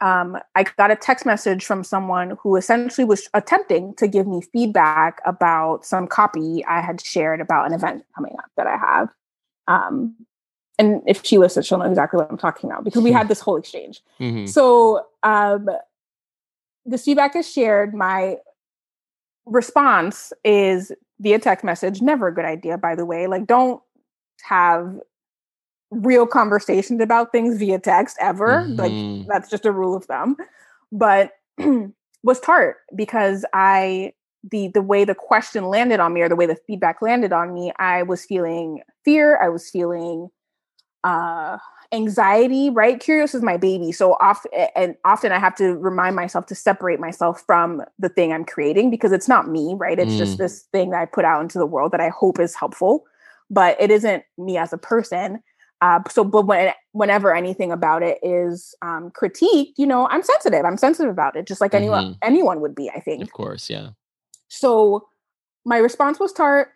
[0.00, 4.40] um, I got a text message from someone who essentially was attempting to give me
[4.40, 9.10] feedback about some copy I had shared about an event coming up that I have.
[9.68, 10.16] Um,
[10.78, 13.40] and if she listens, she'll know exactly what I'm talking about because we had this
[13.40, 14.00] whole exchange.
[14.18, 14.46] Mm-hmm.
[14.46, 15.68] So um,
[16.86, 17.94] the feedback is shared.
[17.94, 18.36] My
[19.46, 22.02] response is via text message.
[22.02, 23.26] Never a good idea, by the way.
[23.26, 23.80] Like, don't
[24.42, 24.98] have
[25.90, 28.66] real conversations about things via text ever.
[28.68, 28.78] Mhm.
[28.78, 30.36] Like that's just a rule of thumb.
[30.90, 31.32] But
[32.22, 34.12] was tart because I
[34.50, 37.54] the the way the question landed on me or the way the feedback landed on
[37.54, 40.30] me, I was feeling fear, I was feeling
[41.04, 41.58] uh
[41.92, 42.98] anxiety, right?
[42.98, 43.92] Curios is my baby.
[43.92, 48.32] So often and often I have to remind myself to separate myself from the thing
[48.32, 49.98] I'm creating because it's not me, right?
[49.98, 50.38] It's just Mm.
[50.38, 53.04] this thing that I put out into the world that I hope is helpful,
[53.50, 55.42] but it isn't me as a person.
[55.82, 60.64] Uh, so, but when whenever anything about it is um, critiqued, you know, I'm sensitive.
[60.64, 62.16] I'm sensitive about it, just like anyone Mhm.
[62.22, 62.88] anyone would be.
[62.90, 63.20] I think.
[63.22, 63.90] Of course, yeah.
[64.48, 65.08] So
[65.64, 66.68] my response was tart.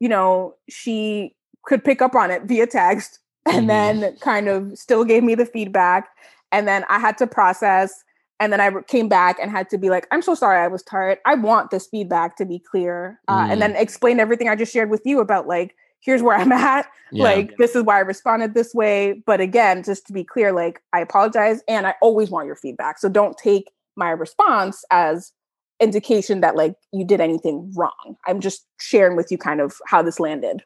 [0.00, 1.36] You know, she
[1.66, 3.68] could pick up on it via text and Mhm.
[4.00, 6.08] then kind of still gave me the feedback.
[6.52, 8.02] And then I had to process.
[8.40, 10.82] And then I came back and had to be like, I'm so sorry I was
[10.84, 11.18] tired.
[11.26, 13.20] I want this feedback to be clear.
[13.26, 13.50] Uh, Mm.
[13.52, 16.86] And then explain everything I just shared with you about like, here's where I'm at.
[17.10, 17.24] Yeah.
[17.24, 19.22] Like, this is why I responded this way.
[19.26, 22.98] But again, just to be clear, like, I apologize and I always want your feedback.
[22.98, 25.32] So don't take my response as
[25.80, 28.16] indication that like you did anything wrong.
[28.26, 30.62] I'm just sharing with you kind of how this landed.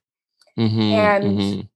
[0.58, 1.68] Mhm, and- mhm.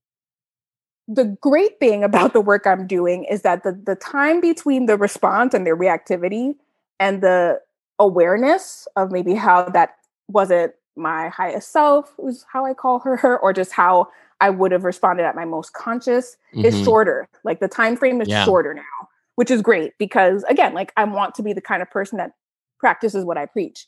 [1.08, 4.96] The great thing about the work I'm doing is that the the time between the
[4.96, 6.54] response and the reactivity
[6.98, 7.60] and the
[7.98, 9.96] awareness of maybe how that
[10.28, 14.08] wasn't my highest self was how I call her or just how
[14.40, 16.84] I would have responded at my most conscious is Mhm.
[16.84, 17.28] shorter.
[17.44, 18.44] Like the time frame is Yeah.
[18.44, 21.90] shorter now, which is great because again, like I want to be the kind of
[21.90, 22.32] person that
[22.80, 23.86] practices what I preach.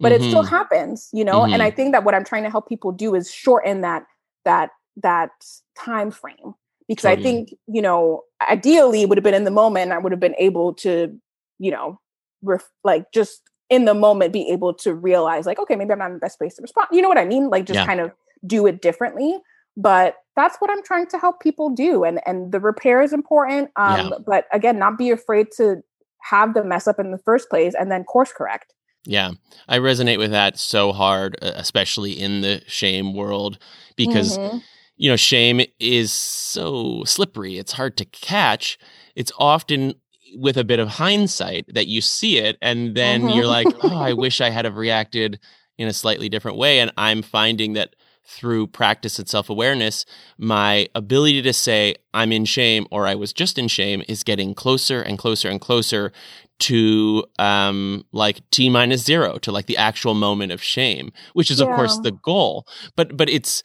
[0.00, 0.48] But it still Mhm.
[0.50, 1.46] happens, you know?
[1.46, 4.06] And I think that what I'm trying to help people do is shorten that
[4.44, 4.70] that
[5.02, 5.30] that
[5.76, 6.54] time frame.
[6.88, 10.12] Because I think, you know, ideally it would have been in the moment, I would
[10.12, 11.14] have been able to,
[11.58, 12.00] you know,
[12.42, 16.06] ref- like just in the moment be able to realize like, okay, maybe I'm not
[16.06, 16.88] in the best place to respond.
[16.90, 17.50] You know what I mean?
[17.50, 17.86] Like just Yeah.
[17.86, 18.12] kind of
[18.46, 19.36] do it differently
[19.76, 23.70] but that's what i'm trying to help people do and and the repair is important
[23.76, 24.18] um Yeah.
[24.26, 25.82] but again not be afraid to
[26.22, 28.74] have the mess up in the first place and then course correct
[29.06, 29.32] Yeah,
[29.68, 33.58] I resonate with that so hard, especially in the shame world,
[33.96, 34.62] because Mhm.
[34.98, 37.58] You know shame is so slippery.
[37.58, 38.78] It's hard to catch.
[39.16, 39.94] It's often
[40.36, 43.34] with a bit of hindsight that you see it, and then Mhm.
[43.34, 45.38] you're like, "Oh, I wish I had have reacted
[45.78, 47.94] in a slightly different way." And I'm finding that
[48.26, 50.04] through practice and self awareness,
[50.36, 54.52] my ability to say I'm in shame or I was just in shame is getting
[54.54, 56.12] closer and closer and closer
[56.58, 61.60] to um like t minus zero to like the actual moment of shame which is
[61.60, 63.62] of course the goal but but it's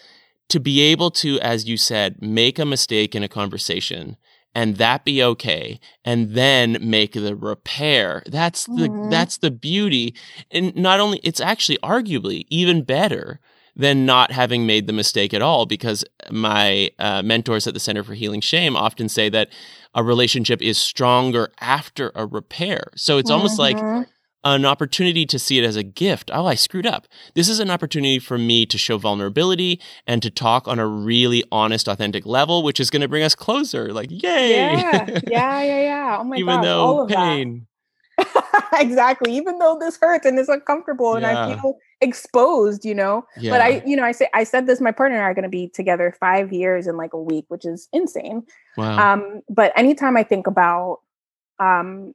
[0.54, 4.18] to be able to as you said make a mistake in a conversation
[4.54, 9.10] and that be okay and then make the repair that's the Mhm.
[9.10, 10.14] that's the beauty
[10.52, 13.40] and not only it's actually arguably even better
[13.76, 18.04] than not having made the mistake at all because my uh, mentors at the center
[18.04, 19.50] for healing shame often say that
[19.96, 24.06] a relationship is stronger after a repair so it's almost like Mhm.
[24.44, 26.30] An opportunity to see it as a gift.
[26.34, 27.08] Oh, I screwed up.
[27.34, 31.44] This is an opportunity for me to show vulnerability and to talk on a really
[31.52, 33.94] honest, authentic level, which is going to bring us closer.
[33.94, 34.74] Like, yay!
[34.76, 37.68] yeah yeah yeah yeah oh my Even all though of pain.
[38.18, 43.26] that exactly even though this hurts and it's uncomfortable and i feel exposed you know
[43.38, 43.50] Yeah.
[43.52, 45.44] but i you know i say i said this my partner and i are going
[45.44, 48.44] to be together five years in like a week which is insane
[48.78, 49.14] wow.
[49.14, 51.00] um but anytime i think about
[51.60, 52.14] um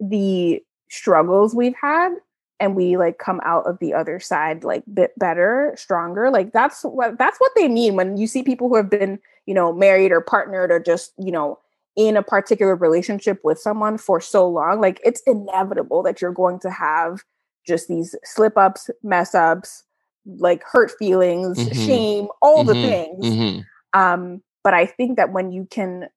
[0.00, 2.12] the struggles we've had
[2.58, 6.82] and we like come out of the other side like bit better stronger like that's
[6.82, 10.12] what that's what they mean when you see people who have been you know married
[10.12, 11.58] or partnered or just you know
[11.96, 16.58] in a particular relationship with someone for so long like it's inevitable that you're going
[16.58, 17.22] to have
[17.66, 19.84] just these slip ups mess ups
[20.26, 21.86] like hurt feelings Mhm.
[21.86, 22.82] shame all the Mhm.
[22.82, 23.64] things Mhm.
[23.94, 26.08] um but i think that when you can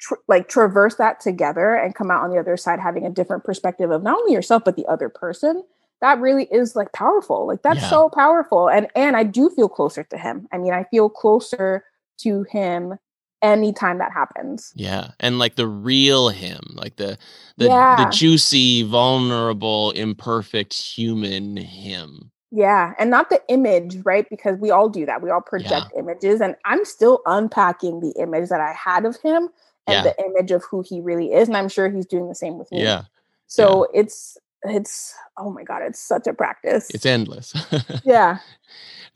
[0.00, 3.44] tr- like traverse that together and come out on the other side having a different
[3.44, 5.62] perspective of not only yourself but the other person
[6.00, 7.90] that really is like powerful like that's Yeah.
[7.90, 11.84] so powerful and and i do feel closer to him i mean i feel closer
[12.20, 12.94] to him
[13.42, 15.12] anytime that happens Yeah.
[15.18, 17.16] And like the real him, like the
[17.56, 17.96] the, Yeah.
[18.04, 22.30] the juicy, vulnerable, imperfect human him.
[22.50, 24.28] Yeah, and not the image, right?
[24.28, 25.22] Because we all do that.
[25.22, 29.48] We all project images, and I'm still unpacking the image that I had of him
[29.86, 30.02] and Yeah.
[30.02, 32.70] the image of who he really is, and I'm sure he's doing the same with
[32.72, 32.82] me.
[32.82, 33.04] Yeah.
[33.46, 36.90] So it's it's oh my god, it's such a practice.
[36.90, 37.54] It's endless.
[38.04, 38.38] yeah.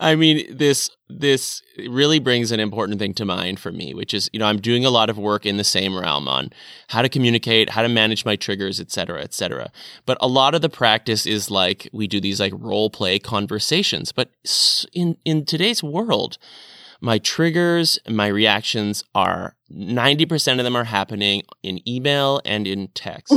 [0.01, 4.29] I mean, this this really brings an important thing to mind for me, which is,
[4.33, 6.51] you know, I'm doing a lot of work in the same realm on
[6.89, 9.71] how to communicate, how to manage my triggers, et cetera, et cetera.
[10.05, 14.11] But a lot of the practice is like we do these like role play conversations.
[14.11, 14.31] But
[14.93, 16.39] in in today's world,
[17.01, 23.35] my triggers, my reactions are 90% of them are happening in email and in text.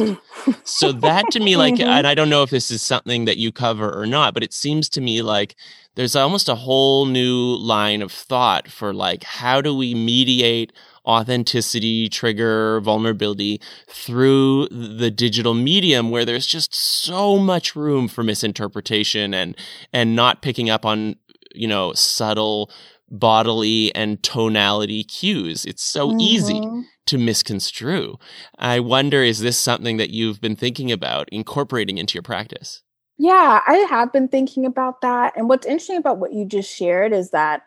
[0.64, 1.90] so that to me, like, mm-hmm.
[1.90, 4.54] and I don't know if this is something that you cover or not, but it
[4.54, 5.56] seems to me like
[5.96, 10.72] there's almost a whole new line of thought for like, how do we mediate
[11.08, 19.34] authenticity, trigger, vulnerability through the digital medium where there's just so much room for misinterpretation
[19.34, 19.56] and,
[19.92, 21.16] and not picking up on,
[21.56, 22.70] you know, subtle
[23.10, 25.66] bodily and tonality cues.
[25.66, 26.20] It's so mm-hmm.
[26.20, 26.62] easy
[27.06, 28.18] to misconstrue.
[28.60, 32.84] I wonder, is this something that you've been thinking about incorporating into your practice?
[33.18, 35.34] Yeah, I have been thinking about that.
[35.36, 37.64] And what's interesting about what you just shared is that,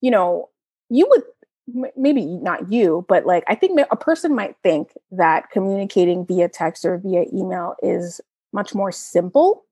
[0.00, 0.50] you know,
[0.90, 1.22] you would
[1.96, 6.84] maybe not you, but like I think a person might think that communicating via text
[6.84, 8.20] or via email is
[8.52, 9.64] much more simple.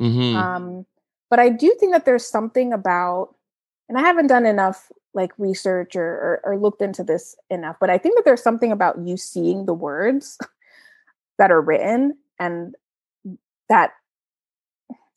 [0.00, 0.36] Mm-hmm.
[0.36, 0.86] Um,
[1.28, 3.34] but I do think that there's something about,
[3.92, 7.90] and I haven't done enough like research or, or, or looked into this enough, but
[7.90, 10.38] I think that there's something about you seeing the words
[11.38, 12.74] that are written and
[13.68, 13.92] that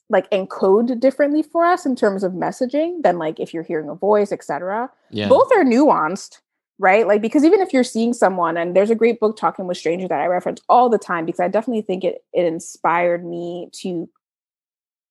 [0.09, 3.95] like encode differently for us in terms of messaging than like if you're hearing a
[3.95, 5.27] voice etc yeah.
[5.27, 6.41] both are nuanced
[6.77, 9.77] right like because even if you're seeing someone and there's a great book talking with
[9.77, 13.67] strangers that i reference all the time because i definitely think it it inspired me
[13.71, 14.07] to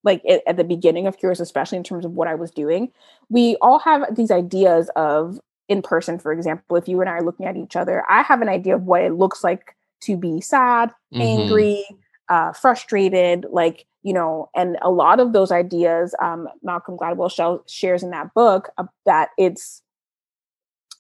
[0.05, 2.91] like it, at the beginning of Curios especially in terms of what i was doing
[3.29, 7.25] we all have these ideas of in person for example if you and i are
[7.25, 10.41] looking at each other i have an idea of what it looks like to be
[10.41, 11.23] sad mm-hmm.
[11.23, 11.85] angry
[12.29, 18.03] uh, frustrated, like, you know, and a lot of those ideas um, Malcolm Gladwell shares
[18.03, 19.83] in that book uh, that it's,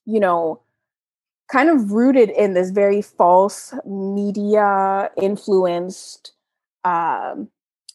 [0.07, 0.61] you know,
[1.51, 6.33] kind of rooted in this very false media influenced
[6.85, 7.49] um,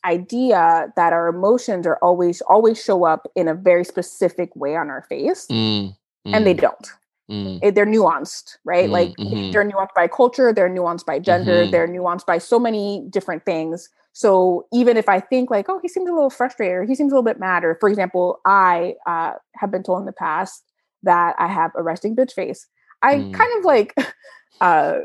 [0.06, 4.90] idea that our emotions are always always show up in a very specific way on
[4.90, 5.96] our face mm, mm.
[6.26, 6.62] and they mm.
[6.62, 6.90] don't
[7.30, 7.60] Mm.
[7.62, 8.90] It, they're nuanced, right?
[8.90, 9.52] Mm, like mm-hmm.
[9.52, 11.72] they're nuanced by culture, they're nuanced by gender, mm-hmm.
[11.72, 13.88] they're nuanced by so many different things.
[14.14, 17.12] So even if I think like, oh, he seems a little frustrated, or he seems
[17.12, 20.64] a little bit mad, or for example, I uh, have been told in the past
[21.04, 22.66] that I have a resting bitch face.
[23.04, 23.34] I mm.
[23.34, 23.96] kind of like,
[24.62, 25.00] uh,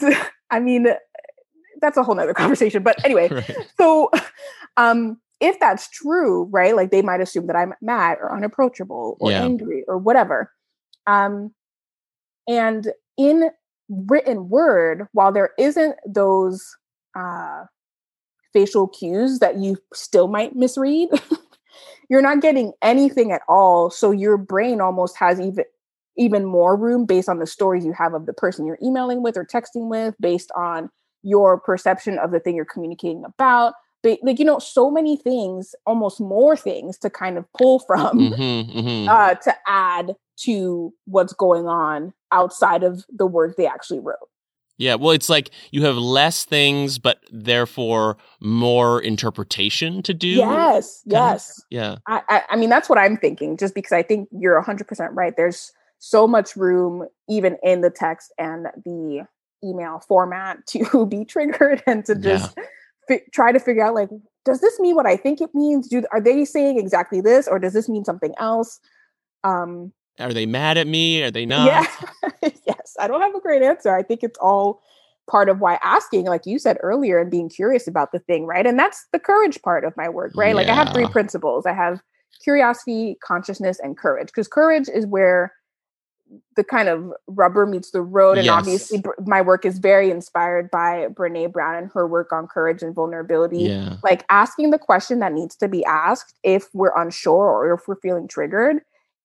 [0.50, 0.86] I mean,
[1.84, 2.82] that's a whole nother conversation.
[2.82, 3.56] But anyway, right.
[3.78, 4.10] so
[4.76, 6.74] um, if that's true, right?
[6.74, 9.42] Like they might assume that I'm mad or unapproachable or yeah.
[9.42, 10.50] angry or whatever.
[11.06, 11.52] Um,
[12.48, 13.50] and in
[13.88, 16.64] written word, while there isn't those
[17.16, 17.64] uh,
[18.52, 21.08] facial cues that you still might misread,
[22.08, 23.90] you're not getting anything at all.
[23.90, 25.64] So your brain almost has even
[26.16, 29.36] even more room based on the stories you have of the person you're emailing with
[29.36, 30.88] or texting with, based on
[31.24, 33.74] your perception of the thing you're communicating about.
[34.02, 38.18] But like you know, so many things, almost more things to kind of pull from
[38.18, 39.08] mm-hmm, mm-hmm.
[39.08, 44.28] Uh, to add to what's going on outside of the words they actually wrote.
[44.76, 50.28] Yeah, well, it's like you have less things, but therefore more interpretation to do.
[50.28, 51.58] Yes, yes.
[51.58, 51.64] Of?
[51.70, 51.96] Yeah.
[52.08, 55.36] I, I, I, mean, that's what I'm thinking, just because I think you're 100% right.
[55.36, 59.26] There's so much room, even in the text and the
[59.64, 62.64] email format, to be triggered and to just yeah.
[63.08, 64.10] fi- try to figure out, like,
[64.44, 65.88] does this mean what I think it means?
[65.88, 68.80] Do Are they saying exactly this, or does this mean something else?
[69.42, 71.22] Um, are they mad at me?
[71.22, 71.66] Are they not?
[71.66, 72.50] Yeah.
[72.66, 72.94] yes.
[73.00, 73.94] I don't have a great answer.
[73.94, 74.80] I think it's all
[75.28, 78.66] part of why asking, like you said earlier, and being curious about the thing, right?
[78.66, 80.48] And that's the courage part of my work, right?
[80.48, 80.54] Yeah.
[80.54, 81.66] Like I have three principles.
[81.66, 82.00] I have
[82.42, 84.26] curiosity, consciousness, and courage.
[84.26, 85.52] Because courage is where
[86.56, 88.38] the kind of rubber meets the road.
[88.38, 88.52] And yes.
[88.52, 92.94] obviously, my work is very inspired by Brené Brown and her work on courage and
[92.94, 93.64] vulnerability.
[93.64, 93.96] Yeah.
[94.02, 98.00] Like asking the question that needs to be asked if we're unsure or if we're
[98.00, 98.82] feeling triggered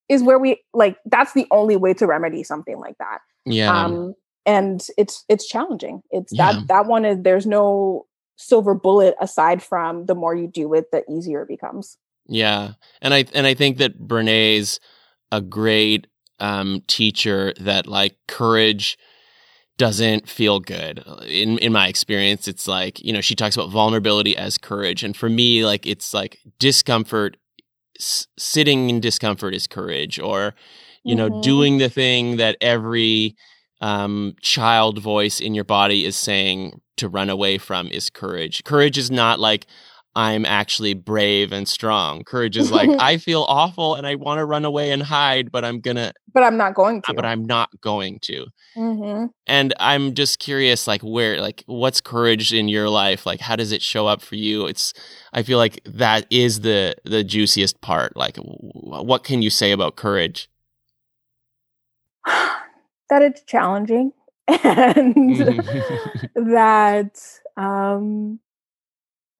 [0.09, 4.13] is where we like that's the only way to remedy something like that yeah um
[4.45, 6.53] and it's it's challenging it's yeah.
[6.53, 8.05] that that one is there's no
[8.35, 11.97] silver bullet aside from the more you do it the easier it becomes
[12.27, 14.79] yeah and i and i think that Brené's
[15.31, 16.07] a great
[16.39, 18.97] um teacher that like courage
[19.77, 21.03] doesn't feel good.
[21.27, 25.03] In in my experience it's like you know she talks about vulnerability as courage.
[25.03, 27.37] And for me like it's like discomfort
[27.99, 30.53] sitting in discomfort is courage or
[31.03, 31.33] you mm-hmm.
[31.33, 33.35] know doing the thing that every
[33.81, 38.63] um, child voice in your body is saying to run away from is courage.
[38.63, 39.65] Courage is not like
[40.19, 42.25] I'm actually brave and strong.
[42.25, 45.63] Courage is like, I feel awful and I want to run away and hide, but
[45.63, 46.11] I'm gonna.
[46.33, 47.13] But I'm not going to.
[47.13, 48.47] But I'm not going to.
[48.75, 49.27] Mm-hmm.
[49.47, 53.25] And I'm just curious, like, where, like, what's courage in your life?
[53.25, 54.67] Like, how does it show up for you?
[54.67, 54.93] It's,
[55.31, 58.17] I feel like that is the the juiciest part.
[58.17, 60.49] Like, what can you say about courage?
[62.25, 64.11] that it's challenging
[64.47, 66.51] and mm-hmm.
[66.51, 67.17] that
[67.55, 68.41] um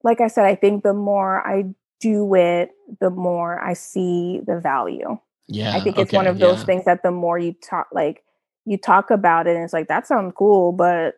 [0.03, 1.65] like I said, I think the more I
[1.99, 5.17] do it, the more I see the value.
[5.47, 5.75] Yeah.
[5.75, 6.65] I think it's okay, one of those yeah.
[6.65, 8.23] things that the more you talk like
[8.65, 11.15] you talk about it and it's like that sounds cool, but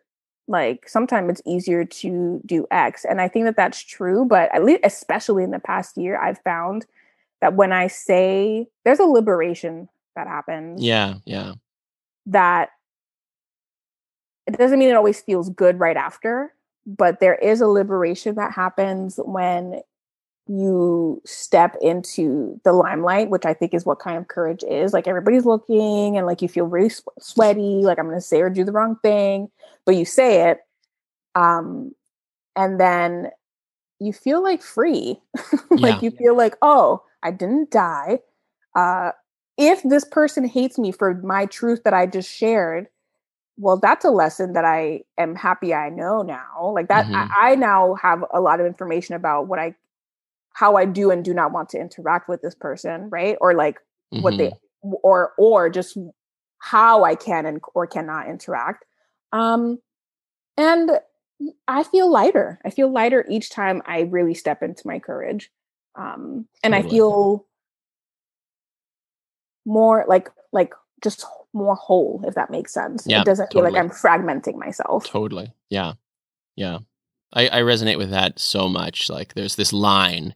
[0.48, 3.04] like sometimes it's easier to do X.
[3.04, 6.38] And I think that that's true, but at least especially in the past year I've
[6.40, 6.86] found
[7.40, 10.82] that when I say there's a liberation that happens.
[10.82, 11.52] Yeah, yeah.
[12.26, 12.70] That
[14.46, 16.54] it doesn't mean it always feels good right after,
[16.86, 19.80] but there is a liberation that happens when
[20.48, 24.92] you step into the limelight, which I think is what kind of courage is.
[24.92, 28.50] Like everybody's looking and like you feel really sweaty, like I'm going to say or
[28.50, 29.50] do the wrong thing,
[29.84, 30.60] but you say it.
[31.34, 31.94] Um,
[32.56, 33.30] and then
[34.00, 35.20] you feel like free.
[35.70, 36.00] like yeah.
[36.02, 38.18] you feel like, oh, I didn't die.
[38.74, 39.12] Uh,
[39.56, 42.88] if this person hates me for my truth that I just shared,
[43.62, 46.72] well, that's a lesson that I am happy I know now.
[46.74, 47.14] Like that, mm-hmm.
[47.14, 49.76] I, I, now have a lot of information about what I,
[50.52, 53.36] how I do and do not want to interact with this person, right?
[53.40, 53.76] Or like
[54.12, 54.24] mm-hmm.
[54.24, 54.94] what they, mm-hmm.
[55.04, 55.96] or or just
[56.58, 58.84] how I can and or cannot interact.
[59.32, 59.78] Um,
[60.56, 60.90] and
[61.68, 62.58] I feel lighter.
[62.64, 65.52] I feel lighter each time I really step into my courage.
[65.94, 66.88] Um, and totally.
[66.88, 67.46] I feel
[69.64, 73.04] more like like just more whole, if that makes sense.
[73.06, 73.70] Yeah, it doesn't totally.
[73.70, 75.06] feel like I'm fragmenting myself.
[75.06, 75.52] Totally.
[75.68, 75.94] Yeah.
[76.56, 76.78] Yeah.
[77.32, 79.08] I, I resonate with that so much.
[79.08, 80.34] Like there's this line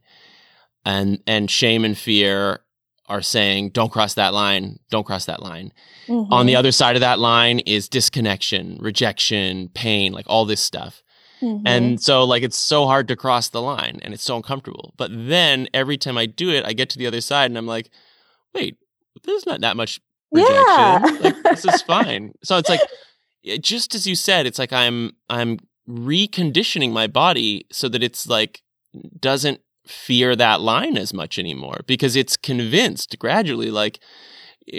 [0.84, 2.60] and and shame and fear
[3.08, 5.72] are saying, don't cross that line, don't cross that line.
[6.08, 6.32] Mm-hmm.
[6.32, 6.58] On the mm-hmm.
[6.58, 11.02] other side of that line is disconnection, rejection, pain, like all this stuff.
[11.40, 11.66] Mm-hmm.
[11.66, 14.94] And so, like, it's so hard to cross the line and it's so uncomfortable.
[14.96, 17.66] But then every time I do it, I get to the other side and I'm
[17.66, 17.90] like,
[18.54, 18.78] wait,
[19.24, 20.00] there's not that much
[20.32, 20.64] rejection.
[20.64, 21.18] Yeah.
[21.20, 22.32] like, this is fine.
[22.42, 22.80] So it's like,
[23.60, 25.58] just as you said, it's like I'm, I'm
[25.88, 28.62] reconditioning my body so that it's like,
[29.18, 33.70] doesn't fear that line as much anymore because it's convinced gradually.
[33.70, 34.00] Like,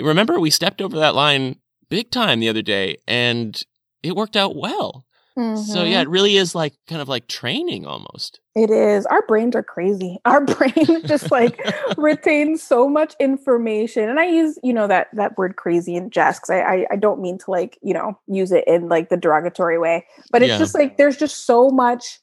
[0.02, 3.64] remember, we stepped over that line big time the other day and
[4.04, 5.06] it worked out well.
[5.38, 5.62] Mm-hmm.
[5.62, 8.40] So yeah, it really is like kind of like training almost.
[8.56, 9.06] It is.
[9.06, 10.18] Our brains are crazy.
[10.26, 11.62] Our brain just like
[11.98, 14.10] retains so much information.
[14.10, 16.96] And I use, you know, that that word crazy in jest because I, I, I
[16.96, 20.06] don't mean to like, you know, use it in like the derogatory way.
[20.32, 20.58] But it's yeah.
[20.58, 22.20] just like there's just so much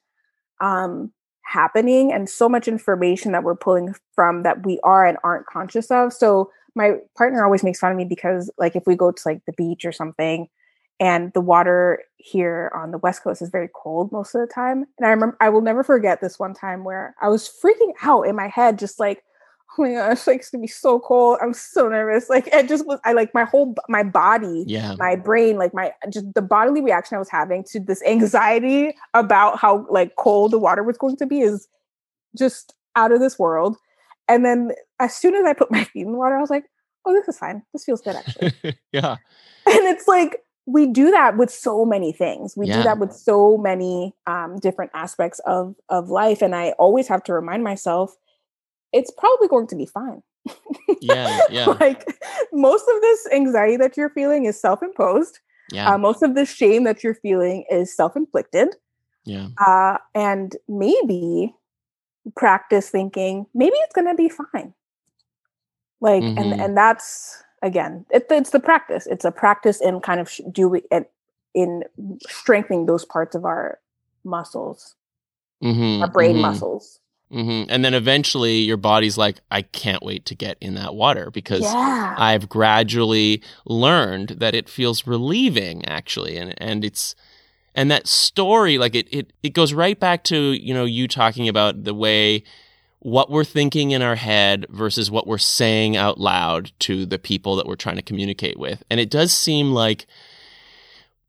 [0.60, 1.12] um
[1.42, 5.88] happening and so much information that we're pulling from that we are and aren't conscious
[5.92, 6.12] of.
[6.12, 9.42] So my partner always makes fun of me because like if we go to like
[9.46, 10.48] the beach or something
[11.00, 14.84] and the water here on the west coast is very cold most of the time.
[14.98, 18.22] And i remember i will never forget this one time where i was freaking out
[18.22, 19.22] in my head just like
[19.78, 21.38] oh my gosh like it's gonna be so cold.
[21.42, 22.30] I'm so nervous.
[22.30, 24.94] Like it just was i like my whole my body yeah.
[24.98, 29.58] my brain like my just the bodily reaction i was having to this anxiety about
[29.58, 31.68] how like cold the water was going to be is
[32.36, 33.76] just out of this world.
[34.28, 34.70] And then
[35.00, 36.64] as soon as i put my feet in the water i was like
[37.06, 37.62] oh this is fine.
[37.72, 38.52] This feels good actually.
[38.92, 39.16] Yeah.
[39.66, 42.56] And it's like we do that with so many things.
[42.56, 42.78] We yeah.
[42.78, 47.22] do that with so many um, different aspects of of life and i always have
[47.24, 48.16] to remind myself
[48.92, 50.22] it's probably going to be fine.
[51.00, 51.66] Yeah yeah.
[51.66, 52.04] Like
[52.52, 55.40] most of this anxiety that you're feeling is self-imposed.
[55.72, 55.92] Yeah.
[55.92, 58.76] Uh, most of the shame that you're feeling is self-inflicted.
[59.24, 59.48] Yeah.
[59.58, 61.54] Uh, and maybe
[62.36, 64.74] practice thinking maybe it's going to be fine.
[66.00, 66.38] Like mm-hmm.
[66.38, 70.82] and and that's again it, it's the practice it's a practice in kind of doing
[70.92, 71.10] it
[71.54, 71.82] in
[72.28, 73.80] strengthening those parts of our
[74.22, 74.94] muscles
[75.62, 77.00] mm-hmm, our brain mm-hmm, muscles
[77.32, 77.68] mm-hmm.
[77.70, 81.62] and then eventually your body's like i can't wait to get in that water because
[81.62, 82.14] yeah.
[82.18, 87.14] i've gradually learned that it feels relieving actually and and it's
[87.74, 91.48] and that story like it it, it goes right back to you know you talking
[91.48, 92.44] about the way
[93.04, 97.54] what we're thinking in our head versus what we're saying out loud to the people
[97.54, 98.82] that we're trying to communicate with.
[98.88, 100.06] And it does seem like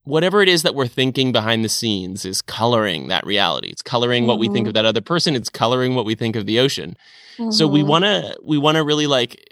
[0.06, 3.68] whatever it is that we're thinking behind the scenes is coloring that reality.
[3.68, 4.30] It's coloring mm-hmm.
[4.30, 4.68] what we think mm-hmm.
[4.70, 5.36] of that other person.
[5.36, 6.96] It's coloring what we think of the ocean.
[7.38, 7.52] Mm-hmm.
[7.52, 7.90] So we mm-hmm.
[7.90, 9.44] want to, we want to really like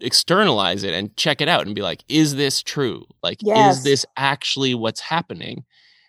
[0.00, 3.06] externalize it and check it out and be like, is this true?
[3.22, 3.76] Like, yes.
[3.76, 5.64] is this actually what's happening?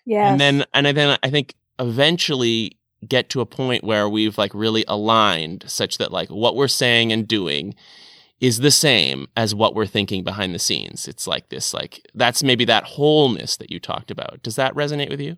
[0.08, 0.32] Yeah.
[0.32, 4.86] And then, and then I think eventually get to a point where we've like really
[4.88, 7.76] aligned such that like what we're saying and doing
[8.40, 11.08] is the same as what we're thinking behind the scenes.
[11.08, 14.42] It's like this, like that's maybe that wholeness that you talked about.
[14.42, 15.38] Does that resonate with you?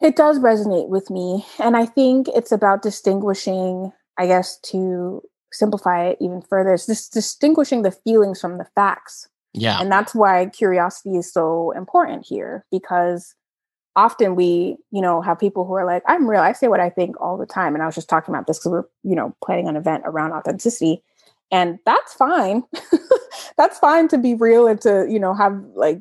[0.00, 1.44] It does resonate with me.
[1.58, 5.22] And I think it's about distinguishing, I guess, to
[5.54, 9.28] simplify it even further, it's just distinguishing the feelings from the facts.
[9.52, 9.80] Yeah.
[9.80, 13.34] And that's why curiosity is so important here because
[13.96, 16.40] often we, you know, have people who are like, I'm real.
[16.40, 17.74] I say what I think all the time.
[17.74, 20.32] And I was just talking about this because we're, you know, planning an event around
[20.32, 21.02] authenticity.
[21.50, 22.64] And that's fine.
[23.56, 26.00] that's fine to be real and to, you know, have like,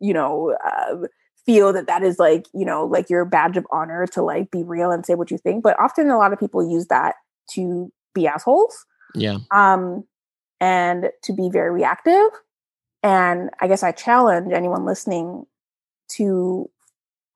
[0.00, 1.06] you know, uh,
[1.44, 4.62] feel that that is like, you know, like your badge of honor to like be
[4.62, 5.62] real and say what you think.
[5.62, 7.16] But often a lot of people use that
[7.50, 8.86] to be assholes.
[9.14, 9.38] Yeah.
[9.50, 10.04] Um,
[10.60, 12.30] and to be very reactive.
[13.02, 15.46] And I guess I challenge anyone listening
[16.12, 16.68] to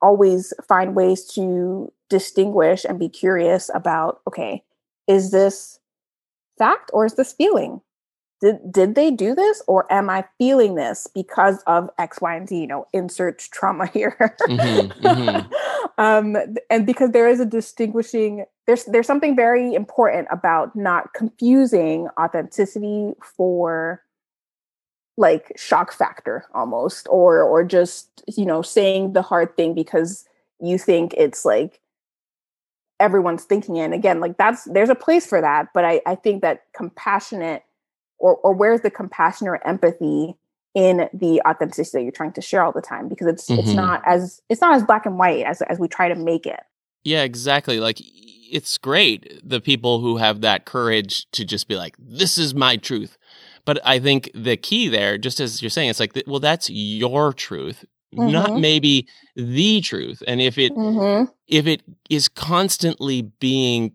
[0.02, 4.62] always find ways to distinguish and be curious about okay,
[5.08, 5.78] is this
[6.58, 7.80] fact or is this feeling?
[8.40, 12.48] Did, did they do this or am I feeling this because of X, Y, and
[12.48, 12.60] Z?
[12.60, 14.36] You know, insert trauma here.
[14.42, 15.52] mm-hmm, mm-hmm.
[15.98, 16.36] um,
[16.68, 23.12] and because there is a distinguishing, there's there's something very important about not confusing authenticity
[23.36, 24.02] for
[25.16, 30.24] like shock factor almost or or just you know saying the hard thing because
[30.60, 31.80] you think it's like
[32.98, 33.84] everyone's thinking it.
[33.84, 37.62] And again like that's there's a place for that but i i think that compassionate
[38.18, 40.36] or or where's the compassion or empathy
[40.74, 43.08] in the authenticity that you're trying to share all the time?
[43.08, 43.60] Because it's mm-hmm.
[43.60, 46.46] it's not as it's not as black and white as as we try to make
[46.46, 46.60] it.
[47.04, 47.80] Yeah exactly.
[47.80, 52.54] Like it's great the people who have that courage to just be like this is
[52.54, 53.18] my truth
[53.64, 57.32] but I think the key there, just as you're saying, it's like, well, that's your
[57.32, 57.84] truth,
[58.14, 58.32] mm-hmm.
[58.32, 60.22] not maybe the truth.
[60.26, 61.30] And if it mm-hmm.
[61.48, 63.92] if it is constantly being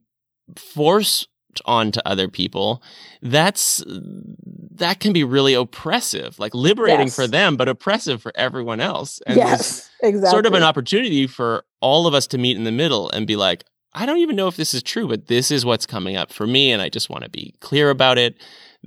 [0.56, 1.28] forced
[1.66, 2.82] onto other people,
[3.22, 7.16] that's that can be really oppressive, like liberating yes.
[7.16, 9.22] for them, but oppressive for everyone else.
[9.26, 10.30] And yes, exactly.
[10.30, 13.36] Sort of an opportunity for all of us to meet in the middle and be
[13.36, 16.32] like, I don't even know if this is true, but this is what's coming up
[16.32, 18.38] for me, and I just want to be clear about it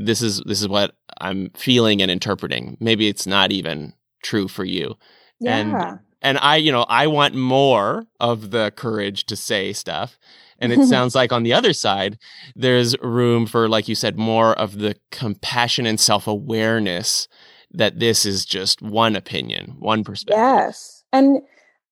[0.00, 2.76] this is this is what I'm feeling and interpreting.
[2.80, 3.92] Maybe it's not even
[4.22, 4.96] true for you.
[5.40, 5.56] Yeah.
[5.56, 10.18] And and I, you know, I want more of the courage to say stuff.
[10.58, 12.18] And it sounds like on the other side,
[12.54, 17.28] there's room for, like you said, more of the compassion and self awareness
[17.72, 20.42] that this is just one opinion, one perspective.
[20.42, 21.04] Yes.
[21.12, 21.38] And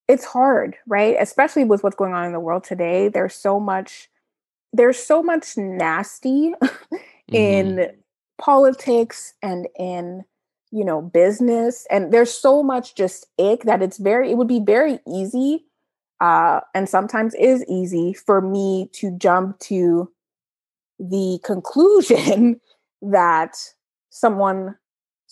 [0.09, 1.17] it's hard, right?
[1.19, 3.09] Especially with what's going on in the world today.
[3.09, 4.09] There's so much,
[4.73, 6.55] there's so much nasty
[7.33, 7.97] in mm-hmm.
[8.41, 10.25] politics and in
[10.71, 14.61] you know business and there's so much just ick that it's very it would be
[14.61, 15.65] very easy
[16.21, 20.11] uh and sometimes is easy for me to jump to
[20.99, 22.61] the conclusion
[23.03, 23.57] that
[24.11, 24.75] someone's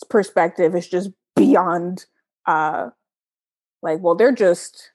[0.08, 2.06] perspective is just beyond
[2.46, 2.88] uh
[3.82, 4.92] like well they're just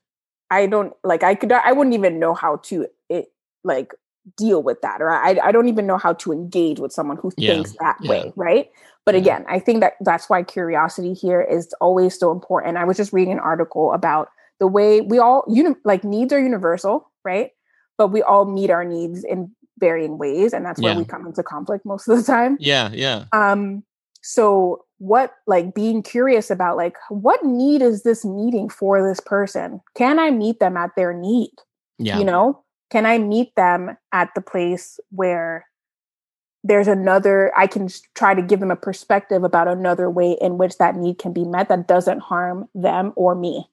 [0.49, 3.31] i don't like i could i wouldn't even know how to it
[3.63, 3.93] like
[4.37, 7.31] deal with that or I, I don't even know how to engage with someone who
[7.37, 7.53] yeah.
[7.53, 8.09] thinks that yeah.
[8.09, 8.69] way right?
[9.05, 9.21] But yeah.
[9.21, 12.77] again i think that that's why curiosity here is always so important.
[12.77, 16.39] I was just reading an article about the way we all uni- like needs are
[16.39, 17.51] universal right?
[17.97, 21.41] But we all meet our needs in varying ways and that's where we come into
[21.41, 22.57] conflict most of the time.
[22.59, 23.25] Yeah yeah.
[23.33, 23.83] Um
[24.21, 29.81] so what like being curious about like what need is this meeting for this person?
[29.95, 31.53] Can i meet them at their need?
[31.97, 32.17] Yeah.
[32.17, 35.65] you know can I meet them at the place where
[36.63, 40.77] there's another, I can try to give them a perspective about another way in which
[40.77, 43.67] that need can be met that doesn't harm them or me.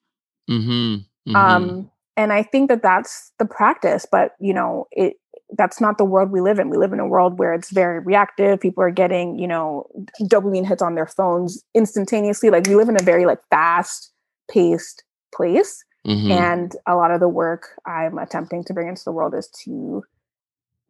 [0.49, 0.95] Mm-hmm.
[1.31, 1.37] Mm-hmm.
[1.37, 5.17] Um, and I think that that's the practice, but you know, it,
[5.57, 6.71] that's not the world we live in.
[6.71, 8.61] We live in a world where it's very reactive.
[8.61, 9.87] People are getting, you know,
[10.23, 12.51] dopamine hits on their phones instantaneously.
[12.51, 14.13] Like we live in a very like fast
[14.51, 15.05] paced
[15.35, 15.85] place.
[16.09, 16.33] Mm-hmm.
[16.33, 20.03] And a lot of the work I'm attempting to bring into the world is to,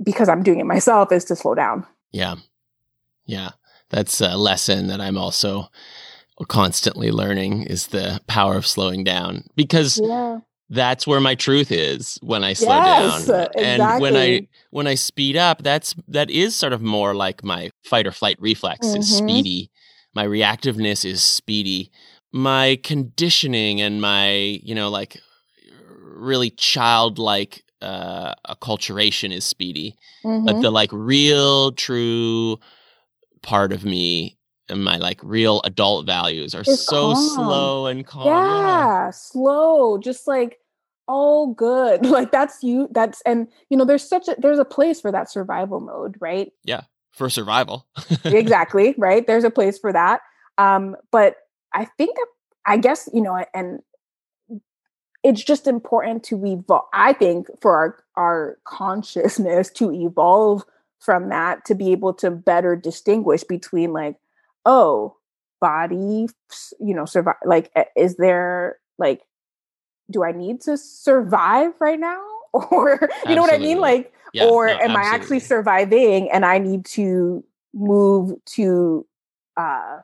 [0.02, 1.86] because I'm doing it myself, is to slow down.
[2.12, 2.36] Yeah.
[3.26, 3.50] Yeah.
[3.90, 5.68] That's a lesson that I'm also
[6.46, 10.38] constantly learning is the power of slowing down because yeah.
[10.70, 13.40] that's where my truth is when I slow yes, down.
[13.46, 13.64] Exactly.
[13.64, 17.70] And when I when I speed up, that's that is sort of more like my
[17.82, 19.00] fight or flight reflex mm-hmm.
[19.00, 19.70] is speedy.
[20.14, 21.90] My reactiveness is speedy
[22.32, 24.30] my conditioning and my
[24.62, 25.20] you know like
[26.14, 29.96] really childlike uh acculturation is speedy.
[30.24, 30.46] Mm-hmm.
[30.46, 32.58] but the like real true
[33.42, 34.36] part of me
[34.68, 37.28] and my like real adult values are it's so calm.
[37.28, 38.26] slow and calm.
[38.26, 40.58] Yeah, yeah slow just like
[41.06, 42.04] all good.
[42.06, 45.30] Like that's you that's and you know there's such a there's a place for that
[45.30, 46.52] survival mode right?
[46.64, 47.86] Yeah for survival.
[48.24, 49.26] Exactly right?
[49.26, 50.20] There's a place for that.
[50.58, 51.36] Um but
[51.74, 52.16] I think
[52.66, 53.80] I guess you know, and
[55.24, 56.86] it's just important to evolve.
[56.92, 60.64] I think for our our consciousness to evolve
[61.00, 64.16] from that to be able to better distinguish between like,
[64.64, 65.16] oh,
[65.60, 66.28] body
[66.78, 69.22] you know survive like is there like
[70.10, 73.34] do i need to survive right now or you absolutely.
[73.34, 74.96] know what i mean like yeah, or no, am absolutely.
[74.96, 77.42] i actually surviving and i need to
[77.74, 79.06] move to
[79.56, 79.98] uh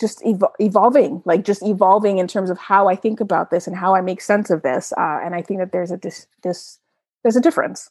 [0.00, 3.76] just ev- evolving like just evolving in terms of how i think about this and
[3.76, 6.78] how i make sense of this uh, and i think that there's a dis- this
[7.26, 7.90] there's a difference.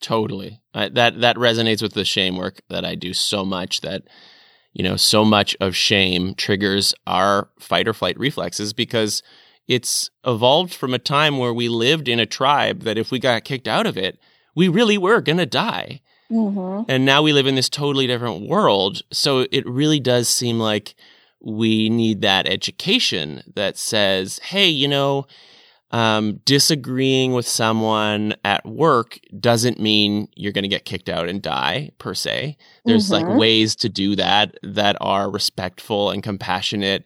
[0.00, 0.60] Totally.
[0.72, 4.04] I, that that resonates with the shame work that i do so much that
[4.72, 9.24] you know so much of shame triggers our fight or flight reflexes because
[9.66, 13.42] it's evolved from a time where we lived in a tribe that if we got
[13.42, 14.20] kicked out of it
[14.54, 16.00] we really were going to die.
[16.30, 16.88] Mm-hmm.
[16.88, 20.94] and now we live in this totally different world so it really does seem like
[21.40, 25.26] we need that education that says, hey, you know,
[25.92, 31.40] um, disagreeing with someone at work doesn't mean you're going to get kicked out and
[31.40, 32.56] die per se.
[32.84, 33.28] There's mm-hmm.
[33.28, 37.04] like ways to do that that are respectful and compassionate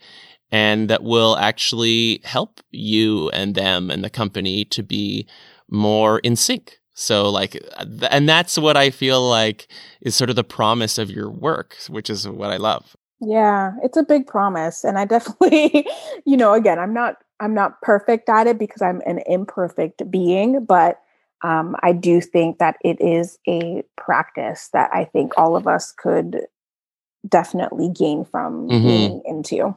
[0.51, 5.26] and that will actually help you and them and the company to be
[5.68, 6.78] more in sync.
[6.95, 7.62] So like,
[8.11, 9.68] and that's what I feel like
[10.01, 12.97] is sort of the promise of your work, which is what I love.
[13.21, 14.85] Yeah, it's a big promise.
[14.85, 15.87] And I definitely,
[16.27, 20.64] you know, again, I'm not I'm not perfect at it because I'm an imperfect being,
[20.64, 21.01] but
[21.43, 25.93] um, I do think that it is a practice that I think all of us
[25.93, 26.47] could
[27.27, 28.87] definitely gain from mm-hmm.
[28.87, 29.77] being into.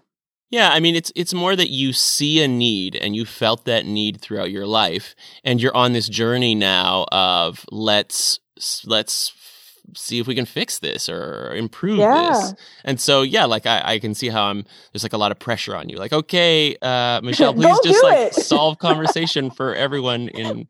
[0.50, 3.86] Yeah, I mean it's it's more that you see a need and you felt that
[3.86, 8.40] need throughout your life and you're on this journey now of let's
[8.86, 9.30] let's
[9.96, 12.30] see if we can fix this or improve yeah.
[12.30, 12.54] this.
[12.84, 15.40] And so, yeah, like I, I, can see how I'm, there's like a lot of
[15.40, 15.98] pressure on you.
[15.98, 20.68] Like, okay, uh, Michelle, please just like solve conversation for everyone in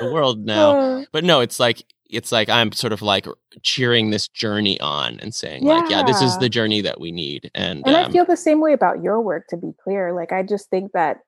[0.00, 0.78] the world now.
[0.78, 1.04] Uh.
[1.12, 3.26] But no, it's like, it's like I'm sort of like
[3.62, 5.74] cheering this journey on and saying yeah.
[5.74, 7.50] like, yeah, this is the journey that we need.
[7.54, 9.46] And and um, I feel the same way about your work.
[9.50, 11.18] To be clear, like I just think that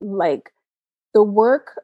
[0.00, 0.50] like
[1.14, 1.80] the work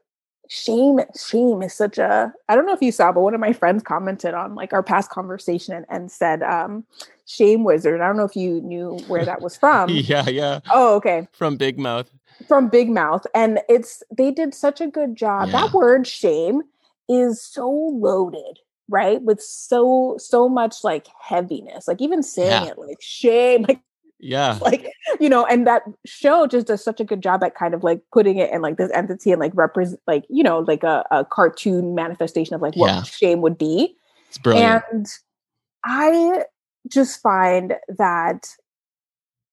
[0.48, 3.52] shame shame is such a i don't know if you saw but one of my
[3.52, 6.84] friends commented on like our past conversation and, and said um
[7.26, 8.00] shame wizard.
[8.00, 9.88] I don't know if you knew where that was from.
[10.04, 10.60] Yeah yeah.
[10.70, 11.26] Oh okay.
[11.32, 12.10] From big mouth.
[12.46, 13.26] From big mouth.
[13.34, 15.48] And it's they did such a good job.
[15.48, 15.52] Yeah.
[15.62, 16.62] that word shame
[17.08, 21.88] is so loaded right with so so much like heaviness.
[21.88, 22.70] Like even saying yeah.
[22.70, 23.80] it like shame like
[24.20, 24.58] yeah.
[24.60, 24.90] Like,
[25.20, 28.00] you know, and that show just does such a good job at kind of like
[28.12, 31.24] putting it in like this entity and like represent like, you know, like a, a
[31.24, 33.02] cartoon manifestation of like what yeah.
[33.02, 33.96] shame would be.
[34.28, 34.82] It's brilliant.
[34.90, 35.06] And
[35.84, 36.44] I
[36.90, 38.48] just find that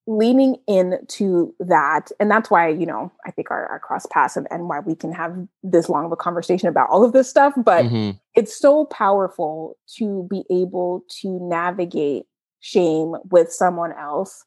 [0.07, 4.47] leaning into that and that's why you know i think our, our cross paths and,
[4.49, 7.53] and why we can have this long of a conversation about all of this stuff
[7.55, 8.17] but mm-hmm.
[8.33, 12.25] it's so powerful to be able to navigate
[12.61, 14.43] shame with someone else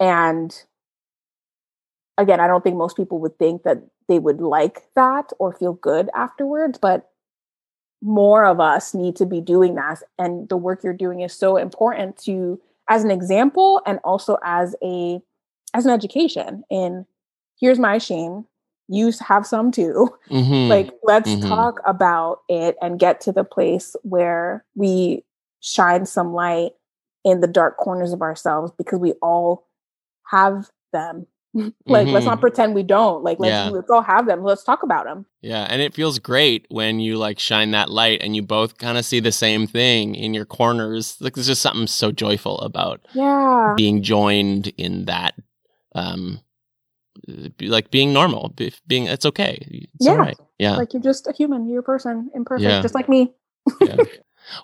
[0.00, 0.54] and
[2.16, 5.74] again, I don't think most people would think that they would like that or feel
[5.74, 7.10] good afterwards, but
[8.02, 10.02] more of us need to be doing that.
[10.18, 14.74] And the work you're doing is so important to as an example and also as
[14.82, 15.20] a
[15.74, 17.04] as an education in
[17.60, 18.46] here's my shame
[18.88, 20.70] you have some too mm-hmm.
[20.70, 21.48] like let's mm-hmm.
[21.48, 25.22] talk about it and get to the place where we
[25.60, 26.70] shine some light
[27.24, 29.67] in the dark corners of ourselves because we all
[30.30, 31.26] have them.
[31.54, 32.12] like, mm-hmm.
[32.12, 32.40] let's not mm-hmm.
[32.40, 33.24] pretend we don't.
[33.24, 33.68] Like, let's, yeah.
[33.70, 34.42] let's all have them.
[34.42, 35.26] Let's talk about them.
[35.40, 35.66] Yeah.
[35.68, 39.04] And it feels great when you like shine that light and you both kind of
[39.04, 41.16] see the same thing in your corners.
[41.20, 45.34] Like, there's just something so joyful about yeah being joined in that.
[45.94, 46.40] Um,
[47.60, 48.54] like being normal,
[48.86, 49.58] being it's okay.
[49.68, 50.14] It's yeah.
[50.14, 50.36] Right.
[50.58, 50.76] Yeah.
[50.76, 51.68] Like you're just a human.
[51.68, 52.80] You're a person, imperfect, yeah.
[52.80, 53.32] just like me.
[53.80, 53.96] yeah.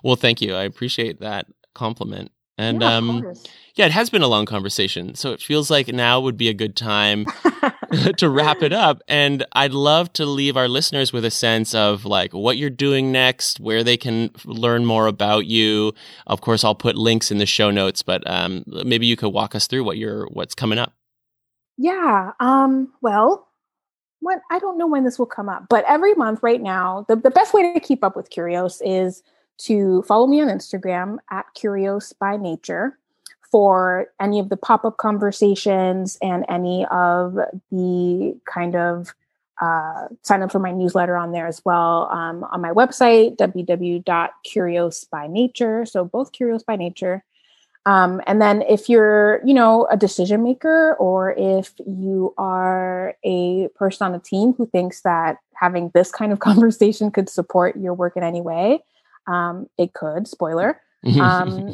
[0.03, 0.55] Well, thank you.
[0.55, 1.45] I appreciate that
[1.75, 2.31] compliment.
[2.57, 3.33] And yeah, um,
[3.75, 5.15] yeah, it has been a long conversation.
[5.15, 7.25] So it feels like now would be a good time
[8.17, 9.01] to wrap it up.
[9.09, 13.11] And I'd love to leave our listeners with a sense of like what you're doing
[13.11, 15.93] next, where they can learn more about you.
[16.27, 19.55] Of course, I'll put links in the show notes, but um, maybe you could walk
[19.55, 20.93] us through what you're what's coming up.
[21.77, 22.31] Yeah.
[22.39, 23.49] Um, well,
[24.21, 27.17] when I don't know when this will come up, but every month right now, the,
[27.17, 29.21] the best way to keep up with Curios is
[29.57, 32.97] to follow me on Instagram at Curios by Nature
[33.51, 37.37] for any of the pop up conversations and any of
[37.71, 39.13] the kind of
[39.61, 45.87] uh, sign up for my newsletter on there as well um, on my website www.curiosbynature
[45.87, 47.23] so both curios by nature.
[47.85, 53.69] Um, and then if you're you know a decision maker or if you are a
[53.75, 57.93] person on a team who thinks that having this kind of conversation could support your
[57.93, 58.83] work in any way
[59.27, 60.81] um, it could, spoiler.
[61.21, 61.73] um,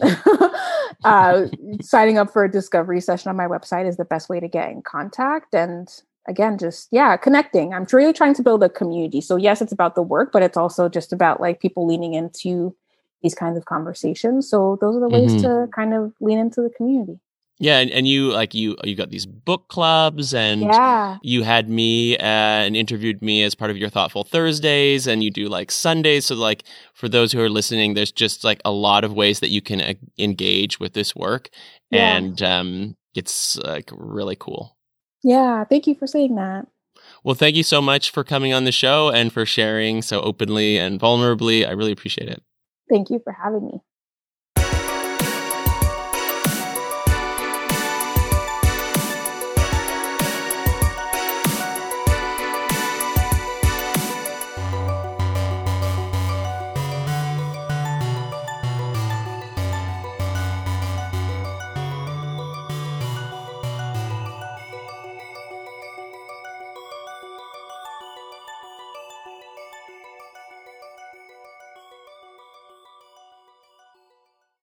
[1.04, 1.45] uh,
[1.82, 4.70] signing up for a discovery session on my website is the best way to get
[4.70, 5.54] in contact.
[5.54, 5.89] And
[6.28, 7.74] again, just yeah, connecting.
[7.74, 9.22] I'm really trying to build a community.
[9.22, 12.76] So yes, it's about the work, but it's also just about like people leaning into
[13.24, 14.49] these kinds of conversations.
[14.49, 15.66] So those are the ways mm-hmm.
[15.66, 17.20] to kind of lean into the community.
[17.62, 21.20] Yeah, and, and you like you you got these book clubs, and yeah.
[21.22, 25.30] you had me uh, and interviewed me as part of your Thoughtful Thursdays, and you
[25.30, 26.26] do like Sundays.
[26.26, 26.64] So like
[26.95, 29.80] for those who are listening, there's just like a lot of ways that you can
[29.80, 31.49] uh, engage with this work,
[31.91, 32.18] yeah.
[32.18, 34.76] and um, it's like really cool.
[35.22, 36.66] Yeah, thank you for saying that.
[37.24, 40.80] Well, thank you so much for coming on the show and for sharing so openly
[40.80, 41.68] and vulnerably.
[41.68, 42.41] I really appreciate it.
[42.89, 43.82] Thank you for having me.